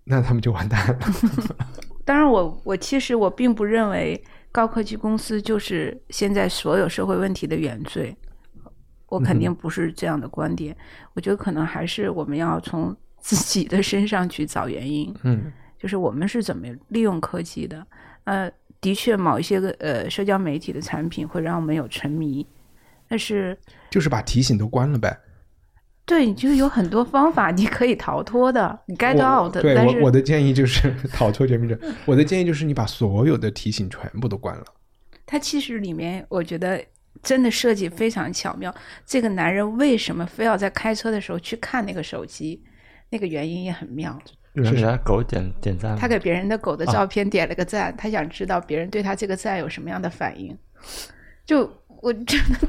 [0.03, 0.99] 那他们就完蛋了。
[2.03, 8.15] 当然，我我其实我并不认为高科技公司就是现在所有社会问题的原罪，
[9.09, 10.75] 我肯定不是这样的观点。
[11.13, 15.13] 我觉得可能还是我们要从自己的身上去找原因。
[15.23, 17.85] 嗯，就是我们是怎么利用科技的？
[18.23, 18.49] 呃，
[18.79, 22.47] 的确，某一些个呃社交媒体的产品会让我们有沉迷，
[23.09, 23.57] 但是
[23.89, 25.17] 就是把提醒都关了呗。
[26.07, 29.51] 对，就是有很多方法你可以逃脱的，你 get out。
[29.51, 31.77] 对我我的建议就是 逃脱绝命者。
[32.05, 34.63] 我的建议就是你把所有的提醒全部都关了。
[35.25, 36.81] 它其实里面我觉得
[37.21, 38.73] 真的设计非常巧妙。
[39.05, 42.63] 这个男人为什么非要在开车的时候去看那个手机？
[43.09, 44.17] 那个原因也很妙。
[44.55, 45.97] 是给他狗点点赞。
[45.97, 50.57] 他给别人的狗的照片点了个赞，他想知道别人对他这个赞有什么样的反应。
[51.45, 51.69] 就
[52.01, 52.67] 我真的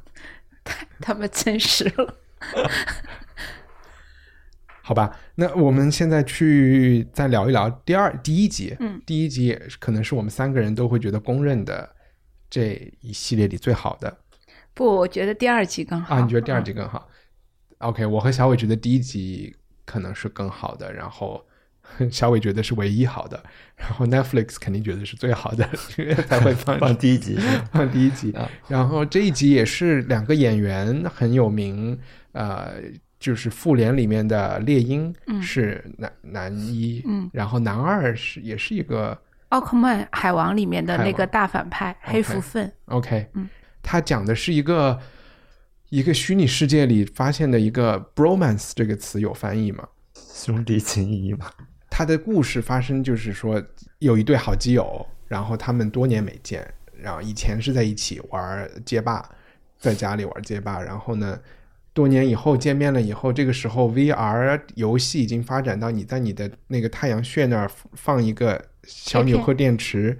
[0.64, 2.16] 太他妈真实了。
[4.82, 8.74] 好吧，那我们现在去再聊一聊第二第一集。
[8.80, 11.94] 嗯，第一集可能是我们三个人都会觉得公认的
[12.48, 14.18] 这一系列里最好的。
[14.72, 16.14] 不，我觉得第二集更好。
[16.14, 17.08] 啊，你觉得第二集更好
[17.78, 21.44] ？OK，我和小伟觉得第一集可能是更好的，然后。
[22.10, 23.42] 小伟觉得是唯一好的，
[23.76, 25.68] 然后 Netflix 肯定觉得是最好的，
[26.28, 27.36] 才会放 放第一集，
[27.72, 28.34] 放第一集。
[28.68, 31.98] 然后这一集也是两个演员很有名，
[32.32, 32.74] 呃，
[33.18, 42.70] 就是复联里面的猎鹰是男男一，嗯，然后男二是也是一个奥克曼海王里面的那个大反派黑福分。
[42.86, 43.48] OK，嗯，
[43.82, 45.00] 他讲的是一个
[45.88, 49.88] 一个虚拟世界里发现的一个 bromance 这个词有翻译吗？
[50.14, 51.46] 兄弟情谊吗？
[51.98, 53.60] 他的故事发生就是说，
[53.98, 56.64] 有一对好基友，然后他们多年没见，
[56.96, 59.28] 然后以前是在一起玩街霸，
[59.80, 61.36] 在家里玩街霸，然后呢，
[61.92, 70.16] 多年以后见面了以后，这个时候 VR 游戏已经发展到你在你的那个太阳穴那儿放一个小纽扣电池，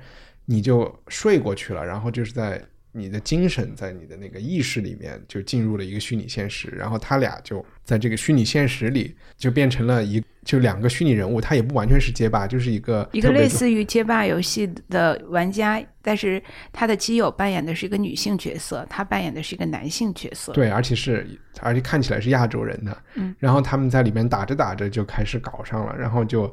[0.46, 2.60] 你就睡过去了，然后就是在。
[2.92, 21.26] 你的精神在你的那个意识里面就进入了一个虚拟现实，然后他俩就在这个虚拟现实里就变成了一就两个虚拟人物，他也不完全是街霸，就是一个一个类似于街霸游戏的玩家，但是他的基友扮演的是一个女性角色，他扮演的是一个男性角色，对，而且是
[21.60, 26.52] 而且看起来是亚洲人的，嗯，然后他们在里面打着打着就开始搞上了，然后就。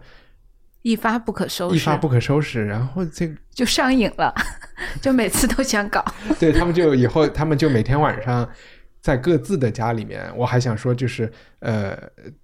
[0.86, 4.32] 一发不可收拾，一发不可收拾，然后这就上瘾了，
[5.02, 6.06] 就每次都想搞。
[6.40, 8.48] 对他们就以后，他们就每天晚上
[9.02, 10.32] 在各自的家里面。
[10.38, 11.98] 我还想说，就是呃，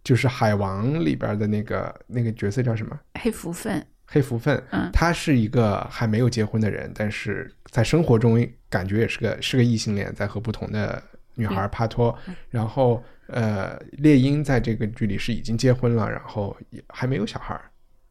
[0.03, 2.99] 就是海王里边的那个那个角色叫什么？
[3.19, 3.85] 黑福分。
[4.07, 10.99] 黑福分，嗯，他是一个还没有结婚的人，但是在生活中感觉也是个是个异性恋，在和不同的
[11.35, 12.17] 女孩帕托。
[12.49, 17.55] 然后呃，猎鹰在这个剧里是已经结婚了，然后也还没有小孩。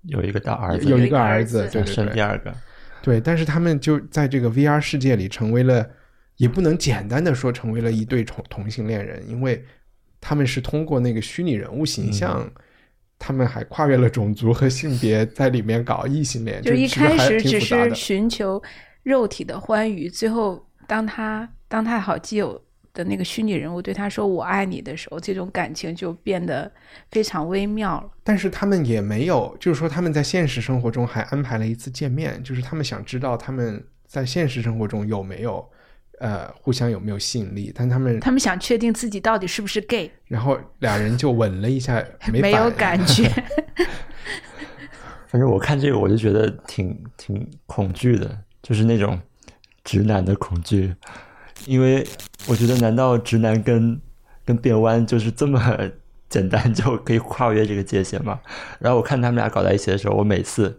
[0.05, 2.55] 有一个大儿子，有一个儿子，对对对，第二个，
[3.03, 5.89] 对，但是他们就在这个 VR 世界里成为了，
[6.37, 9.63] 也不能简单的说成为了一对同同性恋人，因为
[10.21, 12.51] 他们是通过那个虚拟人物形象，
[13.19, 18.63] 他们还跨越了种族和性别， 在里面搞异性恋，就一开始只是寻求
[19.03, 22.63] 肉体的欢愉，最后当他当他好基友。
[22.93, 26.71] 的那个虚拟人物对他说“我爱你”的时候，这种感情就变得
[27.11, 28.11] 非常微妙了。
[28.25, 35.65] 但是他们也没有，就是说他们在现实生活中还安排了一次见面，就是他们想知道他们在现实生活中有没有
[36.19, 37.73] 呃互相有没有吸引力。
[37.75, 43.31] 但他们他们想确定自己到底是不是 gay，然后俩人就吻了一下， 没有感觉。
[45.29, 49.17] 反正我看这个我就觉得挺挺恐惧的，就是那种
[49.85, 50.93] 直男的恐惧。
[51.67, 52.07] 因为
[52.47, 54.01] 我觉得，难道直男跟
[54.45, 55.61] 跟变弯就是这么
[56.29, 58.41] 简单就可以跨越这个界限吗？
[58.79, 60.79] 然后我看他们俩搞在一起的时候，我每次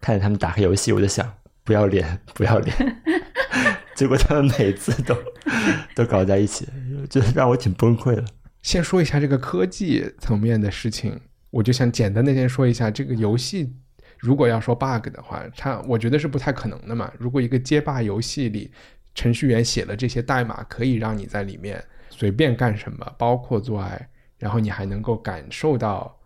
[0.00, 1.30] 看见他们打开游戏，我就想
[1.64, 3.02] 不要脸，不要脸。
[3.96, 5.14] 结果他们每次都
[5.94, 6.66] 都搞在一起，
[7.08, 8.24] 就让我挺崩溃的。
[8.62, 11.18] 先说一下这个科技层面的事情，
[11.50, 13.74] 我就想简单的先说一下这个游戏。
[14.18, 17.10] 如果要说 bug 的话，它我觉得是不太可能的嘛。
[17.18, 18.70] 如果一个街霸游戏里
[19.14, 24.08] 程序员写了这些代码，可以让你在里面随便干什么，包括做爱，
[24.38, 26.18] 然后你还能够感受到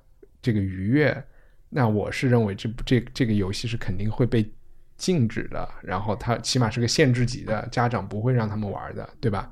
[0.43, 1.25] 这个愉悦，
[1.71, 4.49] 那我是认为这这这个游戏是肯定会被
[4.97, 5.69] 禁止的。
[5.83, 9.51] 然后它起码是个限制级的，家长不会让他们玩的，对吧？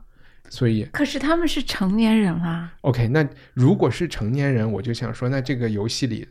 [0.49, 2.75] 所以，可是他们是成年人啊。
[2.83, 6.29] OK，那如果是成年人，我就想说，那这个游戏里，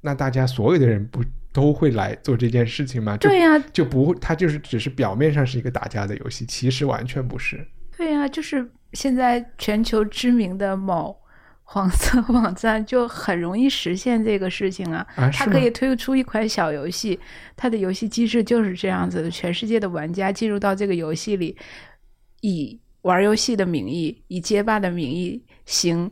[0.00, 1.24] 那大家所有的人不
[1.58, 3.16] 都会来做这件事情吗？
[3.16, 7.66] 对呀，就不会，它就是只是表面上是一个打架的游戏，其实完全不是。
[7.96, 11.16] 对呀，就是现在全球知名的某
[11.64, 15.04] 黄色网站就很容易实现这个事情啊。
[15.16, 17.18] 啊，它可以推出一款小游戏，
[17.56, 21.56] 它的游戏机制就是这样子的，全世界的玩家进入到这个游戏里，
[22.42, 22.80] 以。
[23.02, 26.10] 玩游戏的名义，以街霸的名义行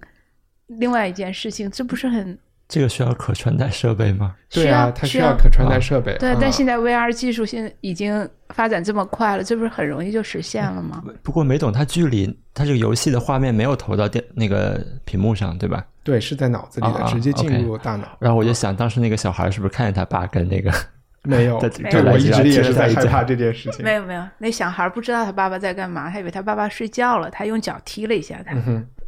[0.69, 2.39] 另外一件事情，这不是很？
[2.69, 4.35] 这个需要可穿戴设备吗？
[4.51, 6.17] 对啊，它需要可穿戴设备。
[6.19, 11.03] 对，但现在 VR 技术现在已经发展这么快了，这不是很容易就实现了吗？
[11.23, 15.85] 不过没懂，它距离它这个游戏的画面没有投到电那个屏幕上，对吧？
[16.03, 18.17] 对，是在脑子里的，直接进入大脑。
[18.19, 20.73] 然后我就想，当时那个小孩是不是看见他爸跟那个？
[21.23, 21.59] 没有，
[21.91, 23.85] 对，我一直也是在害怕这件事情。
[23.85, 28.55] 没有没有，那小孩不知道他爸爸在干嘛，他以为他爸爸睡觉了，他用脚踢了一下他。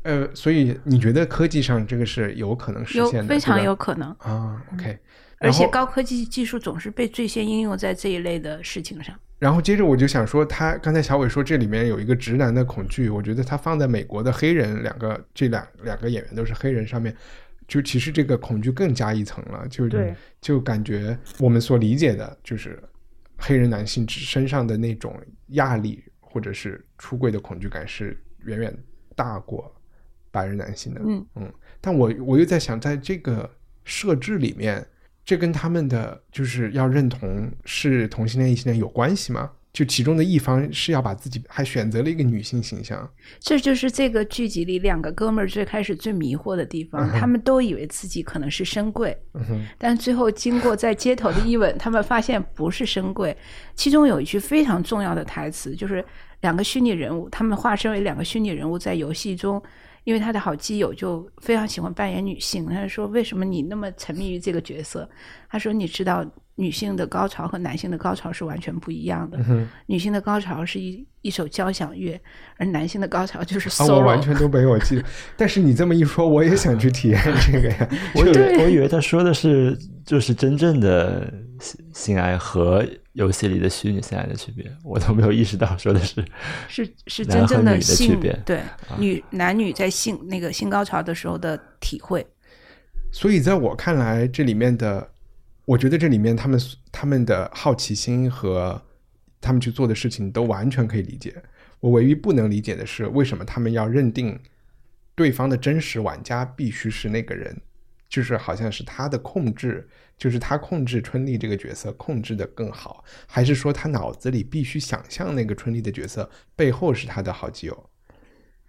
[0.09, 3.29] 呃，所以你觉得科技上这个是有可能实现的？
[3.29, 4.65] 非常有可能啊。
[4.73, 4.99] OK，
[5.39, 9.15] 而且高科技技术总是被最先应用在这一类的事情上。
[9.39, 17.15] 然后接着我就想说，他刚才小伟说这里面有一个直男的恐惧，我觉得他放在美国的黑人两个这两两个演员都是黑人上面。
[17.69, 19.87] 就其实这个恐惧更加一层了，就
[20.41, 22.83] 就感觉我们所理解的，就是
[23.37, 25.15] 黑人男性身上的那种
[25.49, 28.75] 压力或者是出柜的恐惧感是远远
[29.15, 29.71] 大过
[30.39, 31.01] 白人男性的。
[31.05, 33.51] 嗯嗯，但我我又在想，在这个
[33.85, 34.87] 设置里面，
[35.25, 39.51] 这跟他们的就是要认同是同性恋异性恋有关系吗？
[39.71, 43.09] 就其中的一方是要把自己还选择了一个女性形象，
[43.39, 47.09] 这就是这个剧集里两个哥们儿最开始最迷惑的地方。
[47.11, 49.17] 他们都以为自己可能是深贵，
[49.77, 53.37] 但最后经过在街头的一吻，他们发现不是深贵。
[53.77, 56.05] 其中有一句非常重要的台词，就是
[56.41, 59.63] 两个虚拟人物，他们化身为两个虚拟人物在游戏中，
[60.09, 65.07] 因为他的好基友就非常喜欢扮演女性，他说：“为什么你那么沉迷于这个角色？”
[65.51, 66.25] 他说：“你知道。”
[66.61, 69.39] 女性的高潮和男性的高潮是完全不一样的。
[69.87, 72.21] 女性的高潮是一一首交响乐，
[72.57, 73.95] 而男性的高潮就是 solo。
[73.95, 75.05] 我完全都没有记得，
[75.37, 77.89] 但是你这么一说，我也想去体验这个呀。
[78.13, 81.33] 我以为我以为他说的是就是真正的
[81.95, 82.85] 性爱和
[83.19, 86.25] 游戏里的虚拟性爱的区别，我都没有意识到说的是
[86.69, 88.63] 是是真正的性对
[88.99, 92.27] 女男女在性那个性高潮的时候的体会。
[93.13, 95.11] 所以在我看来，这里面的。
[95.69, 96.59] 我觉得这里面他们
[96.91, 98.81] 他们的好奇心和
[99.39, 101.35] 他们去做的事情都完全可以理解。
[101.81, 104.41] 我唯一不能理解的是，为什么他们要认定
[105.15, 107.55] 对方的真实玩家必须是那个人，
[108.09, 117.91] 就是好像是他的控制，就是他控制春丽这个角色控制的更好，还是说他脑子里必须想象那个春丽的角色背后是他的好基友？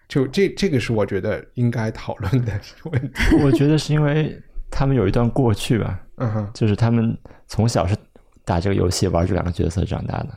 [0.07, 3.35] 就这这个是我觉得应该讨论的问题。
[3.43, 4.41] 我觉得是因为。
[4.71, 7.17] 他们有一段过去吧，嗯哼，就是他们
[7.47, 7.97] 从小是
[8.45, 10.29] 打这个游戏玩这两个角色长大的，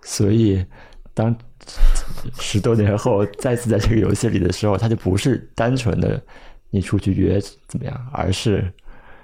[0.00, 0.64] 所以
[1.12, 1.36] 当
[2.40, 6.18] 十多年后再次在这个游戏里的时候，他就不是单纯的
[6.70, 8.72] 你出去约怎么样，而是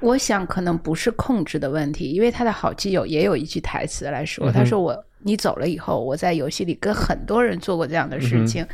[0.01, 8.67] 我想可能不是控制的问题，因为他的好基友也有一句台词来说，他说我你走了以后，我在游戏里跟很多人做过这样的事情。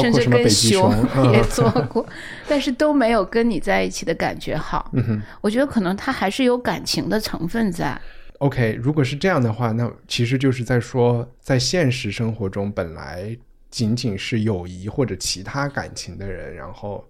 [0.00, 0.90] 甚至跟熊
[1.34, 2.08] 也做过，
[2.48, 4.90] 但是都没有跟你在一起的感觉好。
[4.94, 8.00] 嗯哼，我觉得可能他还是有感情的成分在。
[8.38, 13.36] OK，如果是这样的话，那其实就是在说，在现实生活中本来
[13.70, 17.06] 仅仅是友谊或者其他感情的人，然后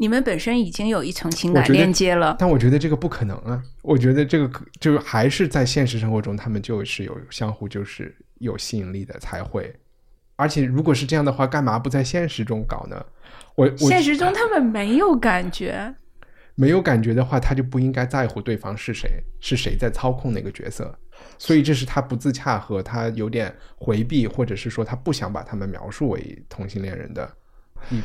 [0.00, 2.34] 你们本身已经有一层情感链接了。
[2.38, 3.62] 但我觉得这个不可能啊！
[3.82, 9.70] 我觉得这个就还是在现实生活中，他们就是有相互就是有吸引力的才会。
[10.36, 13.04] 而且，如果是这样的话，干嘛不在现实中搞呢？
[13.54, 15.94] 我现实中他们没有感觉。
[16.54, 20.98] 没有感觉的话，他就不应该在乎对方是谁，是谁在操控那个角色。
[21.38, 27.30] 所以这是他不自洽和他有点回避，或者是说他不想把他们描述为同性恋人的。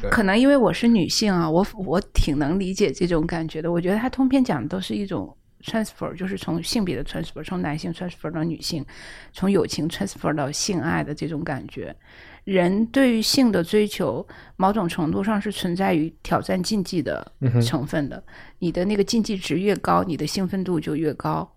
[0.09, 3.71] 可能因为我是女性啊，我我挺能理解这种感觉的。
[3.71, 8.85] 我觉得他通篇讲的都是一种 transfer，就是从性别的 transfer，从男性 transfer 到女性，
[9.31, 11.95] 从友情 transfer 到性爱的这种感觉。
[12.43, 17.31] 人对于性的追求，某种程度上是存在于挑战禁忌的
[17.63, 18.23] 成分的。
[18.59, 21.51] 你的那个禁忌值越高，你的兴奋度就越高。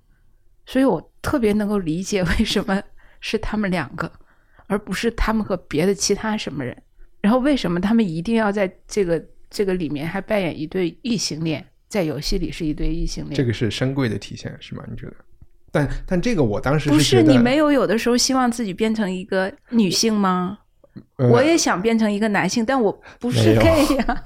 [0.64, 2.82] 所以我特别能够理解为什么
[3.20, 4.10] 是他们两个，
[4.66, 6.74] 而不是他们和别的其他什么人。
[7.28, 13.34] 然后为什么他们一定要在这个这个里面还扮演一对异性恋，在游戏里是一对异性恋？
[13.34, 14.82] 这个是深贵的体现，是吗？
[14.90, 15.12] 你觉得？
[15.70, 20.60] 但但这个我当时不是你没有有的时候希望自己变成一个女性吗？
[21.16, 24.24] 我也想变成一个男性，但我不是 gay 呀，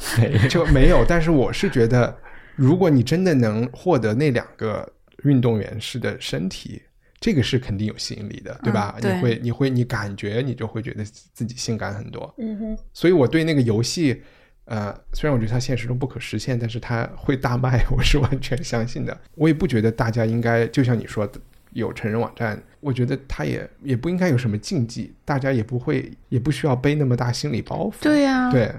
[0.48, 1.04] 就没有。
[1.04, 2.16] 但是我是觉得，
[2.54, 4.88] 如果你真的能获得那两个
[5.24, 6.80] 运动员式的身体，
[7.22, 8.96] 这个是肯定有吸引力的，对吧？
[9.00, 12.34] 你会，你会，你感觉你就会觉得自己性感很多。
[12.36, 12.78] 嗯哼。
[12.92, 14.20] 所以我对那个游戏，
[14.66, 19.18] 呃，虽然我觉得它现实中不可实现，但是它会大卖，我是完全相信的。
[19.36, 21.40] 我也不觉得大家应该，就像你说的。
[21.74, 27.94] 有成人网站，我觉得他也也不应该有什么禁忌，大家也不会也不需要背那么大心理包袱。
[28.02, 28.70] 对呀，对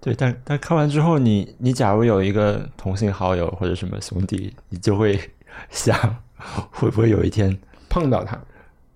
[0.00, 5.20] 对，但但看完之后，你你假如有一个同性好友或者什么兄弟，你就会
[5.68, 5.94] 想，
[6.72, 7.54] 会不会有一天
[7.88, 8.38] 碰到他？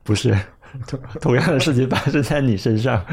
[0.03, 0.37] 不是，
[0.87, 3.05] 同同样的事情发生在你身上，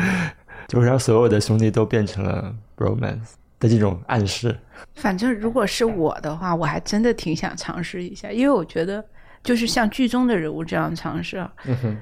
[0.68, 4.58] 就是让所有的兄弟都变成了 romance 的这种暗示。
[4.96, 9.04] 反正如果是我的话，我还真的挺想尝试一下，因为我觉得。
[9.42, 11.98] 就是像剧中的人物这样尝试，嗯哼，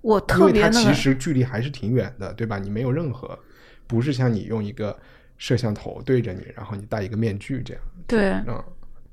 [0.00, 2.58] 我特别其实距离还是挺远的，对吧？
[2.58, 3.38] 你没有任何，
[3.86, 4.98] 不是像你用一个
[5.38, 7.82] 摄像头对着你，然后你戴一个面具这样。
[8.08, 8.60] 对，嗯，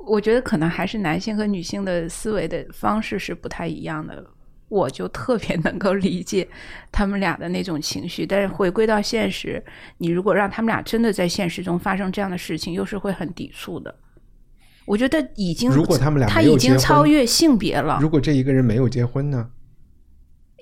[0.08, 4.26] 我觉得可能还是男性和女性的思维的方式是不太一样的。
[4.70, 6.46] 我就特别能够理解
[6.92, 9.64] 他们俩的那种情绪，但是回归到现实，
[9.98, 13.96] 你如果让他们俩真的在现实中发生这样的事情，又是会很抵触的。
[14.86, 17.98] 我觉得已经，如果他们俩他已经超越性别了。
[18.02, 19.50] 如果这一个人没有结婚呢？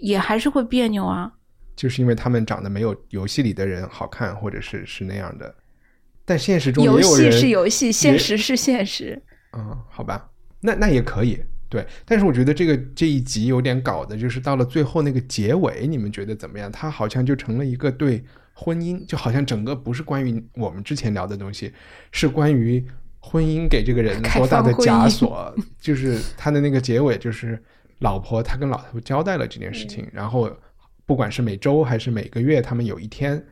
[0.02, 1.32] 也还是会别扭啊。
[1.76, 5.56] 就是因为他们长得没有游戏里的人好看，或者是是那样的。
[6.24, 9.20] 但现实中游戏是游戏，现实是现实。
[9.56, 10.30] 嗯，好吧，
[10.60, 11.42] 那那也可以。
[11.70, 16.72] 对，但是我觉得这个这一集有点搞的，就是到了最后那个结尾，你们觉得怎么样？
[16.72, 21.74] 他好像就成了一个对婚姻，就好像整个不是关于我们之前聊的东西，
[22.12, 22.86] 是关于。
[23.28, 25.52] 婚姻给这个人多大的枷锁？
[25.80, 27.60] 就是他的那个结尾，就是
[27.98, 30.48] 老婆，他跟老头交代了这件事情，然后
[31.08, 33.44] 不管是每周还是每个月，他们有一天，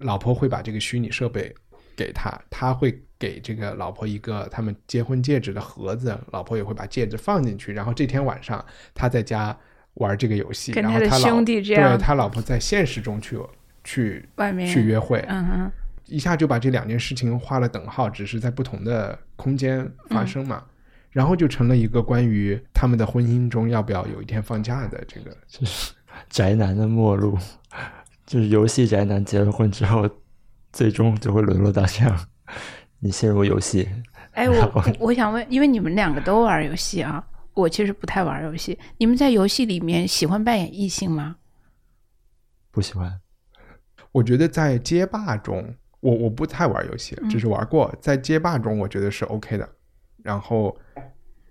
[0.00, 1.54] 老婆会把这个虚拟设备
[1.96, 9.56] 给他，他会给这个老婆一个他们结婚戒指的盒子，老婆也会把戒指放进去，然后这天晚上他在家
[9.94, 13.38] 玩这个游戏，然后他兄弟这样，对他老婆在现实中去
[13.84, 14.66] 去外面。
[14.66, 15.72] 去约会，嗯哼。
[16.06, 20.64] 一下就把这两件事情画了等号，只是在不同的空间发生嘛，
[21.10, 25.92] 然后就成了一个关于他们的婚姻中要不要有一天放假的这个，就是
[26.28, 27.38] 宅男的末路，
[28.26, 30.10] 就是游戏宅男结了婚之后，
[30.72, 32.26] 最终就会沦落到这样，
[33.02, 33.88] 你陷入游戏。
[34.30, 37.22] 哎，我我想问，因为你们两个都玩游戏啊，
[37.52, 41.36] 我其实不太玩游戏，你们在游戏里面喜欢扮演异性吗？
[42.70, 43.20] 不喜欢。
[44.12, 45.74] 我觉得在街霸中。
[46.00, 49.68] 我我不太玩游戏，只是玩过，在街霸中我觉得是 OK 的。
[50.20, 50.76] 然后，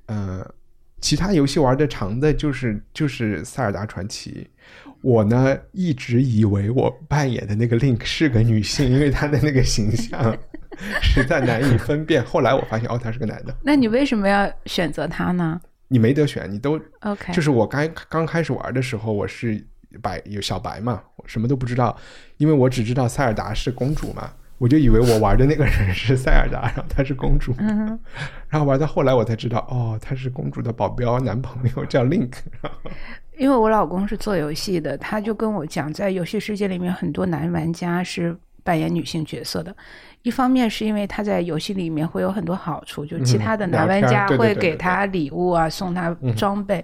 [0.07, 0.45] 呃，
[0.99, 4.49] 其他游戏玩的长的就是就是塞尔达传奇。
[5.01, 10.37] 我呢一直以为我扮演的那个 Link 是个女性，因为她的那个形象
[11.01, 12.23] 实在难以分辨。
[12.23, 13.55] 后来我发现哦，他是个男的。
[13.63, 15.59] 那你为什么要选择他呢？
[15.87, 17.33] 你没得选，你都 OK。
[17.33, 19.63] 就是我刚刚开始玩的时候，我是
[20.01, 21.95] 白有小白嘛，我什么都不知道，
[22.37, 24.31] 因为我只知道塞尔达是公主嘛。
[24.57, 27.51] 我就以为我玩的那个人是塞尔达，然后她是公主，
[28.47, 32.31] 然后玩到后来我才知道，哦，他是公主的保镖男朋友叫 Link。
[33.39, 39.75] 因为我老公是做游戏的，他就跟我讲，在游戏世界里面，很多男玩家是扮演女性角色的。
[40.23, 46.79] 一方面是因为他在游戏里面会有很多好处，就其他的男玩家会给他礼物啊，送他装备；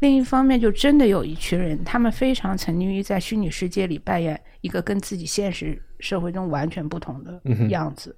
[0.00, 8.16] 另一方面，就真的有一群人，他们非常沉溺于在虚拟世界里扮演一个跟自己现实社会中完全不同的样子，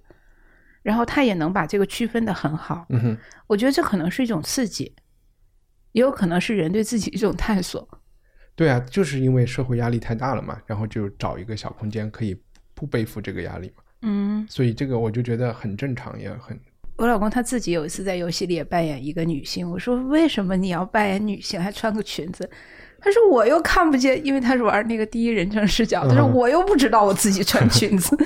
[0.83, 2.87] 然后他也能把这个区分的很好。
[3.49, 4.95] 我觉得这可能是一种刺激，
[5.91, 7.89] 也有可能是人对自己一种探索。
[8.55, 12.41] 对啊，就是因为社会压力太大了嘛，然后就找一个小空间，可以
[12.81, 13.83] 不背负这个压力嘛。
[14.01, 16.59] 嗯，所以这个我就觉得很正常，也很
[16.97, 22.49] 我老公他自己有一次在游戏里也扮演一个女性，我说为什么你要扮演女性还穿个裙子？
[22.99, 28.17] 他说我又看不见，因为他是玩那个第一人称视角，他说我又不知道我自己穿裙子。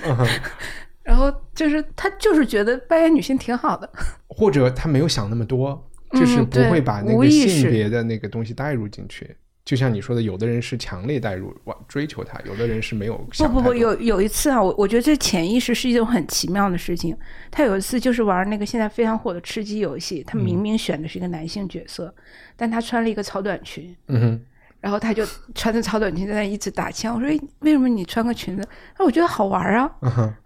[1.03, 3.89] 然后就是他就是觉得扮演女性挺好的，
[4.29, 9.37] 或者他没有想那么多，就是不会把那个性别的那个东西带入进去。
[9.65, 13.17] 就像你说的，有的人是强烈带入往追求他，有的人是没有。
[13.39, 17.17] 不不不，有有一次啊，我我觉得这潜意识是一种很奇妙的事情。
[17.51, 22.15] 他有一次就是玩那个现在非常火的吃鸡游戏，他明明选的是一个男性角色，
[22.57, 23.97] 但他穿了一个超短裙。
[24.09, 24.41] 嗯哼。
[24.81, 27.15] 然后他就穿着超短裙在那一直打枪。
[27.15, 27.27] 我说
[27.61, 28.63] ：“为什么你穿个裙子？”
[28.93, 29.91] 他说：“我觉得好玩啊。”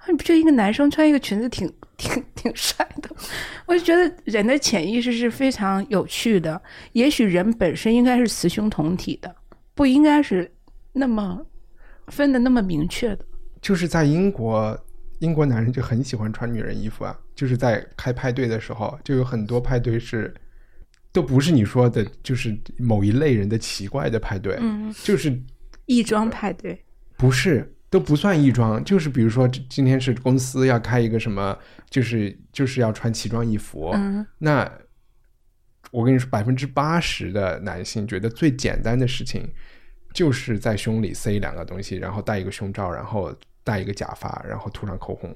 [0.06, 3.10] 你不觉得一个男生穿一个裙子挺挺 挺帅的？
[3.66, 6.58] 我就觉得人的潜意识是非常有趣的。
[6.92, 9.36] 也许人本身应该是雌雄同体的，
[9.74, 10.50] 不应该是
[10.94, 11.44] 那么
[12.06, 13.24] 分的那么明确的。
[13.60, 14.78] 就是在英国，
[15.18, 17.14] 英国男人就很喜欢穿女人衣服啊。
[17.34, 20.32] 就是在开派对的时候，就有很多派对是。
[21.10, 25.36] 都不是你说的，就是某一类人的奇怪的派对，嗯，就是
[25.86, 26.84] 异装派对，
[27.16, 31.56] 不是都不算异装，就是比如说今天是公司要开一个什么，
[31.90, 34.70] 就是就是要穿奇装异服，嗯，那
[35.90, 39.48] 我跟你说，百分之八十的男性觉得最简单的事情，
[40.12, 43.34] 就是在胸里塞两个东西，然后戴一个胸罩，然后
[43.64, 45.34] 戴一个假发，然后涂上口红，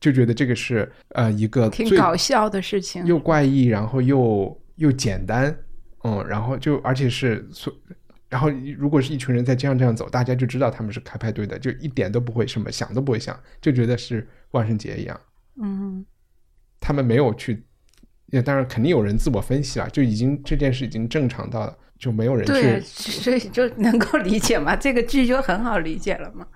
[0.00, 4.60] 就觉得这个是呃一个挺搞笑的事情，又怪异，然后又。
[4.76, 5.58] 又简单，
[6.04, 7.72] 嗯，然后就而且是所，
[8.28, 15.20] 然后如果是一群人在这样这样走，大家就知道他们是开派对的，就一点都不会什么想都不会想，就觉得是万圣节一样。
[15.60, 16.04] 嗯，
[16.80, 17.64] 他们没有去，
[18.26, 26.46] 也当然肯定有人自我分析了，就已经这件事已经正常到了，就没有人去，所以就能够理解嘛，这个剧就很好理解了嘛。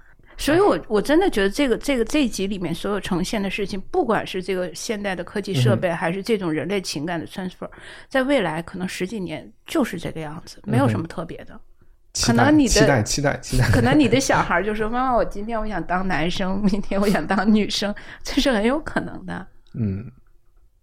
[0.40, 7.68] 所以，我我真的觉得这个这个这一集里面所有呈现的事情，不管是这个现代的科技设备，还是这种人类情感的 transfer，
[8.08, 11.60] 在未来可能十几年就是这个样子，没有什么特别的。
[12.26, 19.46] 可能你的期待期待期待，可能你的小孩就说：“妈 妈，我今天我想当男生，明天我想当女生。”这是很有可能的。
[19.74, 20.10] 嗯，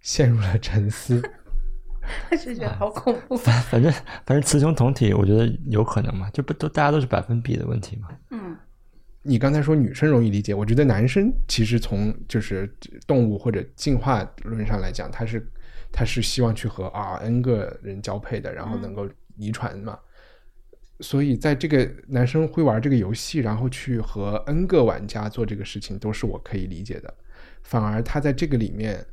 [0.02, 1.22] 陷入了沉思。
[2.40, 3.36] 是觉得好恐怖。
[3.36, 3.92] 反反正
[4.26, 8.08] 反正雌雄同体，我觉得有可能嘛，就不都大家都是百分比的问题嘛。
[8.30, 8.56] 嗯。
[9.24, 12.72] 你刚才说女生容易理解，我觉得男生其实从就是
[13.06, 15.46] 动物或者进化论上来讲，他是
[15.92, 20.00] 他是希望去和啊 n 个人交配的，然后能够遗传嘛。
[21.00, 27.14] 所以在这个男生会玩这个游戏，然后去和 n 个玩家做这个事情，都是我可以理解的。
[27.64, 29.06] 反而他在这个里面，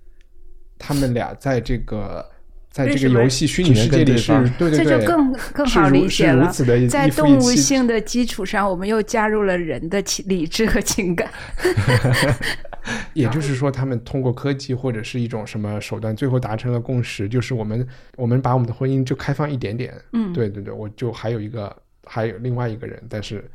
[0.79, 2.34] 他们俩在这个。
[2.75, 6.53] 在这个游戏虚拟世界里是，对对对，这就更更好理解了。
[6.91, 11.31] 在动物性的基础上，我们又加入了人的情理智和情感。
[13.15, 19.95] 也就是说，他们通过科技或者是一种什么手段，最后达成了共识，就是我们我们把我们的婚姻就开放一点点。
[20.13, 21.75] 嗯，对对对，我就还有一个，
[22.07, 23.49] 还有另外一个人，但是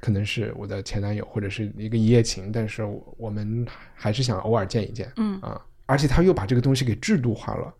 [0.00, 2.84] 可能是我的前男友或者是一个一夜情，但是
[3.16, 5.10] 我们还是想偶尔见一见。
[5.16, 7.74] 嗯啊，而且他又把这个东西给制度化了。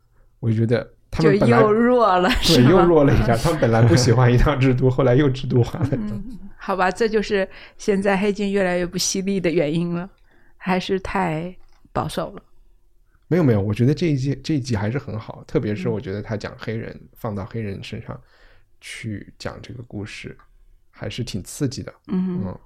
[0.45, 3.35] 我就觉得他们本来又弱了，对，又弱了一下。
[3.35, 5.89] 他们本来不喜欢一套制度， 后来又制度化了。
[6.59, 10.11] 好吧，这就是现在黑镜越来越不犀利的原因了，
[10.59, 11.57] 还是太
[11.95, 12.43] 保守了。
[13.29, 18.21] 没有没有，我觉得这一季这一集还是很好，特别是我觉得他讲黑人放到黑人身上
[18.83, 20.37] 去讲这个故事，
[20.91, 21.91] 还是挺刺激的。
[22.09, 22.59] 嗯嗯。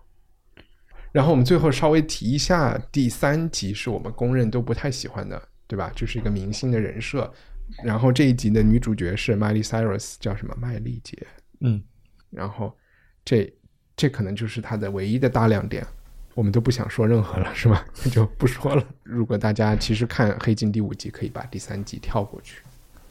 [1.12, 5.92] 然后我们最后稍微提一下，第三集是我们公认都不太喜欢的，对吧？
[5.94, 7.32] 就是一个明星的人设。
[7.82, 11.16] 然后这一集的女主角是 Miley Cyrus，叫什么麦丽姐？
[11.60, 11.82] 嗯，
[12.30, 12.76] 然后
[13.24, 13.52] 这
[13.96, 15.86] 这可能就是她的唯一的大亮点，
[16.34, 17.84] 我们都不想说任何了，是吧？
[18.04, 18.84] 那 就不说了。
[19.02, 22.62] 如果大家其实看《黑镜》第五集，可以把第三集跳过去。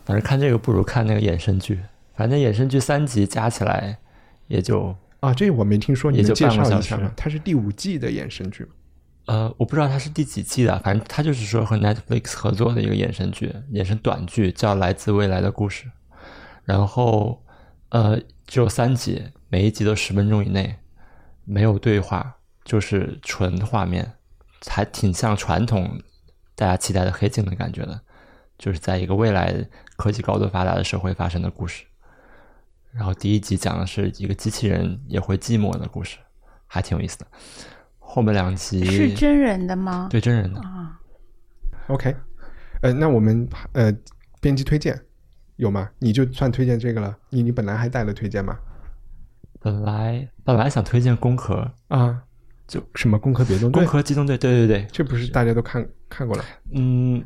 [0.06, 1.80] 反正看这个不如看那个衍生剧，
[2.16, 3.98] 反正衍生剧三集加起来
[4.48, 7.12] 也就啊，这我没听说，你就介绍一下吗？
[7.18, 8.70] 它是第五季的衍生剧吗？
[9.28, 15.86] 呃，我不知道它是第几季的，反正它就是说和 Netflix 合作的一个衍生剧，衍生短剧叫《来自未来的故事》，
[16.64, 17.44] 然后
[17.90, 20.78] 呃只有三集，每一集都十分钟以内，
[21.44, 24.14] 没有对话，就是纯画面，
[24.66, 26.02] 还挺像传统
[26.56, 28.00] 大家期待的黑镜的感觉的，
[28.58, 29.54] 就是在一个未来
[29.98, 31.84] 科技高度发达的社会发生的故事。
[32.94, 36.18] 然后第一集讲的是一个机器人也会寂寞的故事，
[36.66, 37.28] 还挺有意思的。
[38.18, 40.08] 后面两集是真人的吗？
[40.10, 41.00] 对，真人的啊。
[41.86, 42.16] OK，
[42.82, 43.94] 呃，那我们呃，
[44.42, 45.00] 编辑推荐
[45.58, 45.88] 有吗？
[46.00, 47.16] 你就算推荐这个了。
[47.30, 48.58] 你你本来还带了推荐吗？
[49.60, 52.24] 本来本来想推荐《攻壳》啊，
[52.68, 53.84] 就什么《攻壳别动队》？
[53.86, 54.36] 《攻壳机动队》？
[54.42, 56.44] 对对对，这不是大家都看看过了？
[56.74, 57.24] 嗯，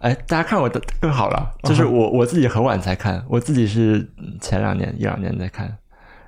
[0.00, 4.04] 哎，大家看我的更好了，就是我我自己很晚才看，我自己是
[4.40, 5.78] 前两年一两年在看，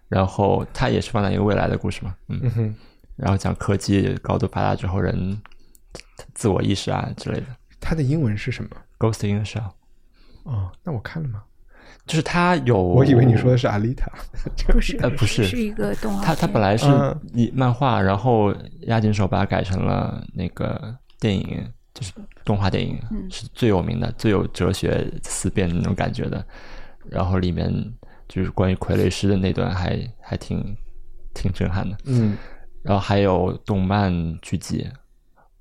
[0.08, 2.74] 然后它也是放在一个未来的故事嘛，嗯哼，
[3.16, 5.40] 然后讲科技高度发达之后人
[6.34, 7.46] 自我意识啊之类的。
[7.80, 9.70] 它的英文是什么？Ghost in the Shell。
[10.44, 11.42] 哦，那我看了吗？
[12.06, 14.08] 就是它有，我以为你说的是阿丽塔，
[14.68, 16.24] 不是，呃，不是，是一个动画。
[16.24, 16.86] 它它本来是
[17.32, 22.12] 以漫画，然后押井守把它改成了那个电影，就是
[22.44, 26.44] 动画电影，是最有名的、最有哲学思辨的那种感觉的。
[27.10, 27.72] 然后里面
[28.28, 30.76] 就是关于傀儡师的那段，还还挺
[31.34, 31.96] 挺震撼的。
[32.04, 32.36] 嗯，
[32.86, 34.88] 然后还有动漫剧集，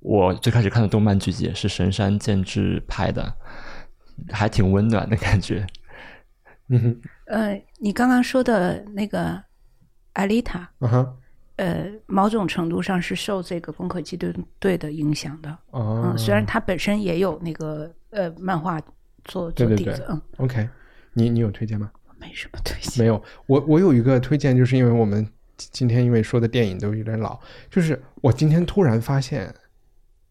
[0.00, 3.34] 我最开始看的动漫剧集是神山健治拍的，
[4.30, 5.66] 还挺温暖的感觉。
[6.68, 9.42] 嗯哼，呃，你刚刚说的那个
[10.14, 11.16] 艾丽塔，嗯哼，
[11.56, 15.58] 呃，某种程度上是受这个《攻壳机动队》的影响的。
[15.70, 18.80] 哦，虽然它本身也有那个呃漫画
[19.24, 20.06] 做做底子。
[20.08, 20.68] 嗯，OK，
[21.12, 21.90] 你你有推荐吗？
[22.18, 23.04] 没什么推荐。
[23.04, 27.38] 没有，我我有一个推荐，就是因为我们今天因为说的电影都有点老，
[27.70, 29.48] 就是我今天突然发现《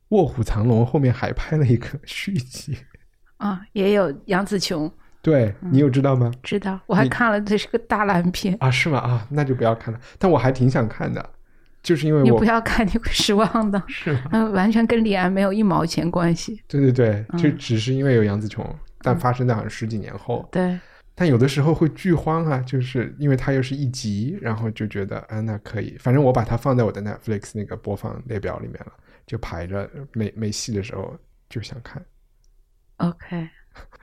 [0.09, 2.77] 卧虎藏龙》后面还拍了一个续集。
[3.37, 4.91] 啊，也有杨紫琼。
[5.21, 6.31] 对你有知道吗？
[6.43, 8.99] 知道，我还看了，这是个大烂片啊，是吗？
[8.99, 9.99] 啊，那就不要看了。
[10.19, 11.27] 但我还挺想看的，
[11.81, 13.81] 就是因为我你不要看，你会失望的。
[13.89, 16.61] 是，嗯，完全跟李安没有一毛钱关系。
[16.67, 18.63] 对对对，就只是因为有杨紫琼，
[19.01, 20.47] 但发生在好像十几年后。
[20.51, 20.79] 对，
[21.15, 28.91] 但有的时候会剧荒啊，就是因为它又是一集，然后就觉得啊，那可以，反正我把它放在我的 Netflix 那个播放列表里面了，
[29.25, 31.17] 就排着，没没戏的时候
[31.49, 32.05] 就想看。
[32.97, 33.49] OK。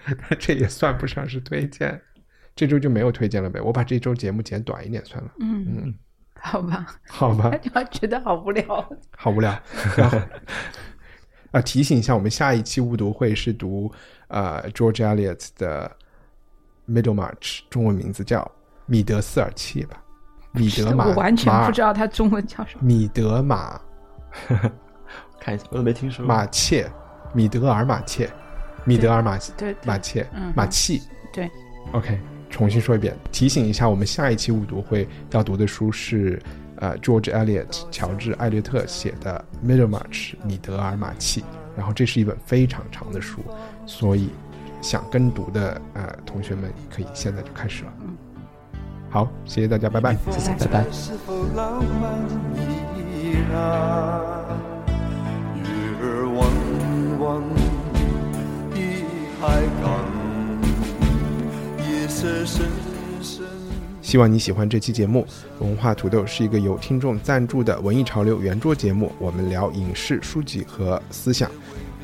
[0.39, 1.99] 这也算不上是推荐，
[2.55, 3.59] 这周就没有推荐了呗。
[3.59, 5.33] 我把这周节目剪短一点算了。
[5.41, 5.95] 嗯嗯，
[6.35, 7.51] 好吧，好吧。
[7.73, 9.59] 他觉得好无聊，好无聊。
[9.97, 10.19] 然后
[11.53, 13.91] 啊，提醒一下，我们下一期误读会是读
[14.29, 15.97] 呃 George Eliot 的
[16.89, 17.35] 《Middlemarch》，
[17.71, 18.51] 中文名字叫
[18.87, 20.03] 米德斯尔切吧？
[20.53, 22.81] 米德马， 我完全不知道他中文叫什么。
[22.85, 23.81] 米德马，
[25.41, 26.25] 看一下，我都没听说。
[26.27, 26.91] 马切，
[27.35, 28.29] 米德尔马切。
[28.85, 31.01] 米德尔马对马切马契
[31.33, 31.49] 对
[31.93, 32.19] ，OK，
[32.51, 36.43] 重新说一遍，提醒一下，我们下一期误读会要读的书是
[36.79, 41.45] 呃 George Eliot 乔治艾略特写的《Middlemarch》米德尔马契，
[41.77, 43.41] 然后这是一本非常长的书，
[43.87, 44.31] 所以
[44.83, 47.93] 想跟读的呃同学们可以现在就开始了。
[48.03, 48.15] 嗯，
[49.09, 50.85] 好，谢谢大家，拜拜，谢谢，拜拜。
[64.03, 65.27] 希望你喜欢这期节目。
[65.61, 71.51] 文化土豆是一个由听众赞助的文艺潮流圆桌节目，我们聊影视、书籍和思想。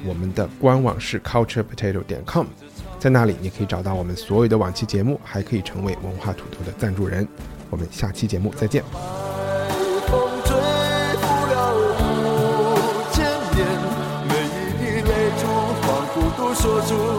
[0.06, 2.46] 我们的官网是 culturepotato 点 com，
[2.98, 7.26] 在那里你可以找到我们所有的往期节目，还可以成为文化土豆的赞助人。
[7.70, 8.82] 我们下期节目再见。
[16.60, 17.17] 说出。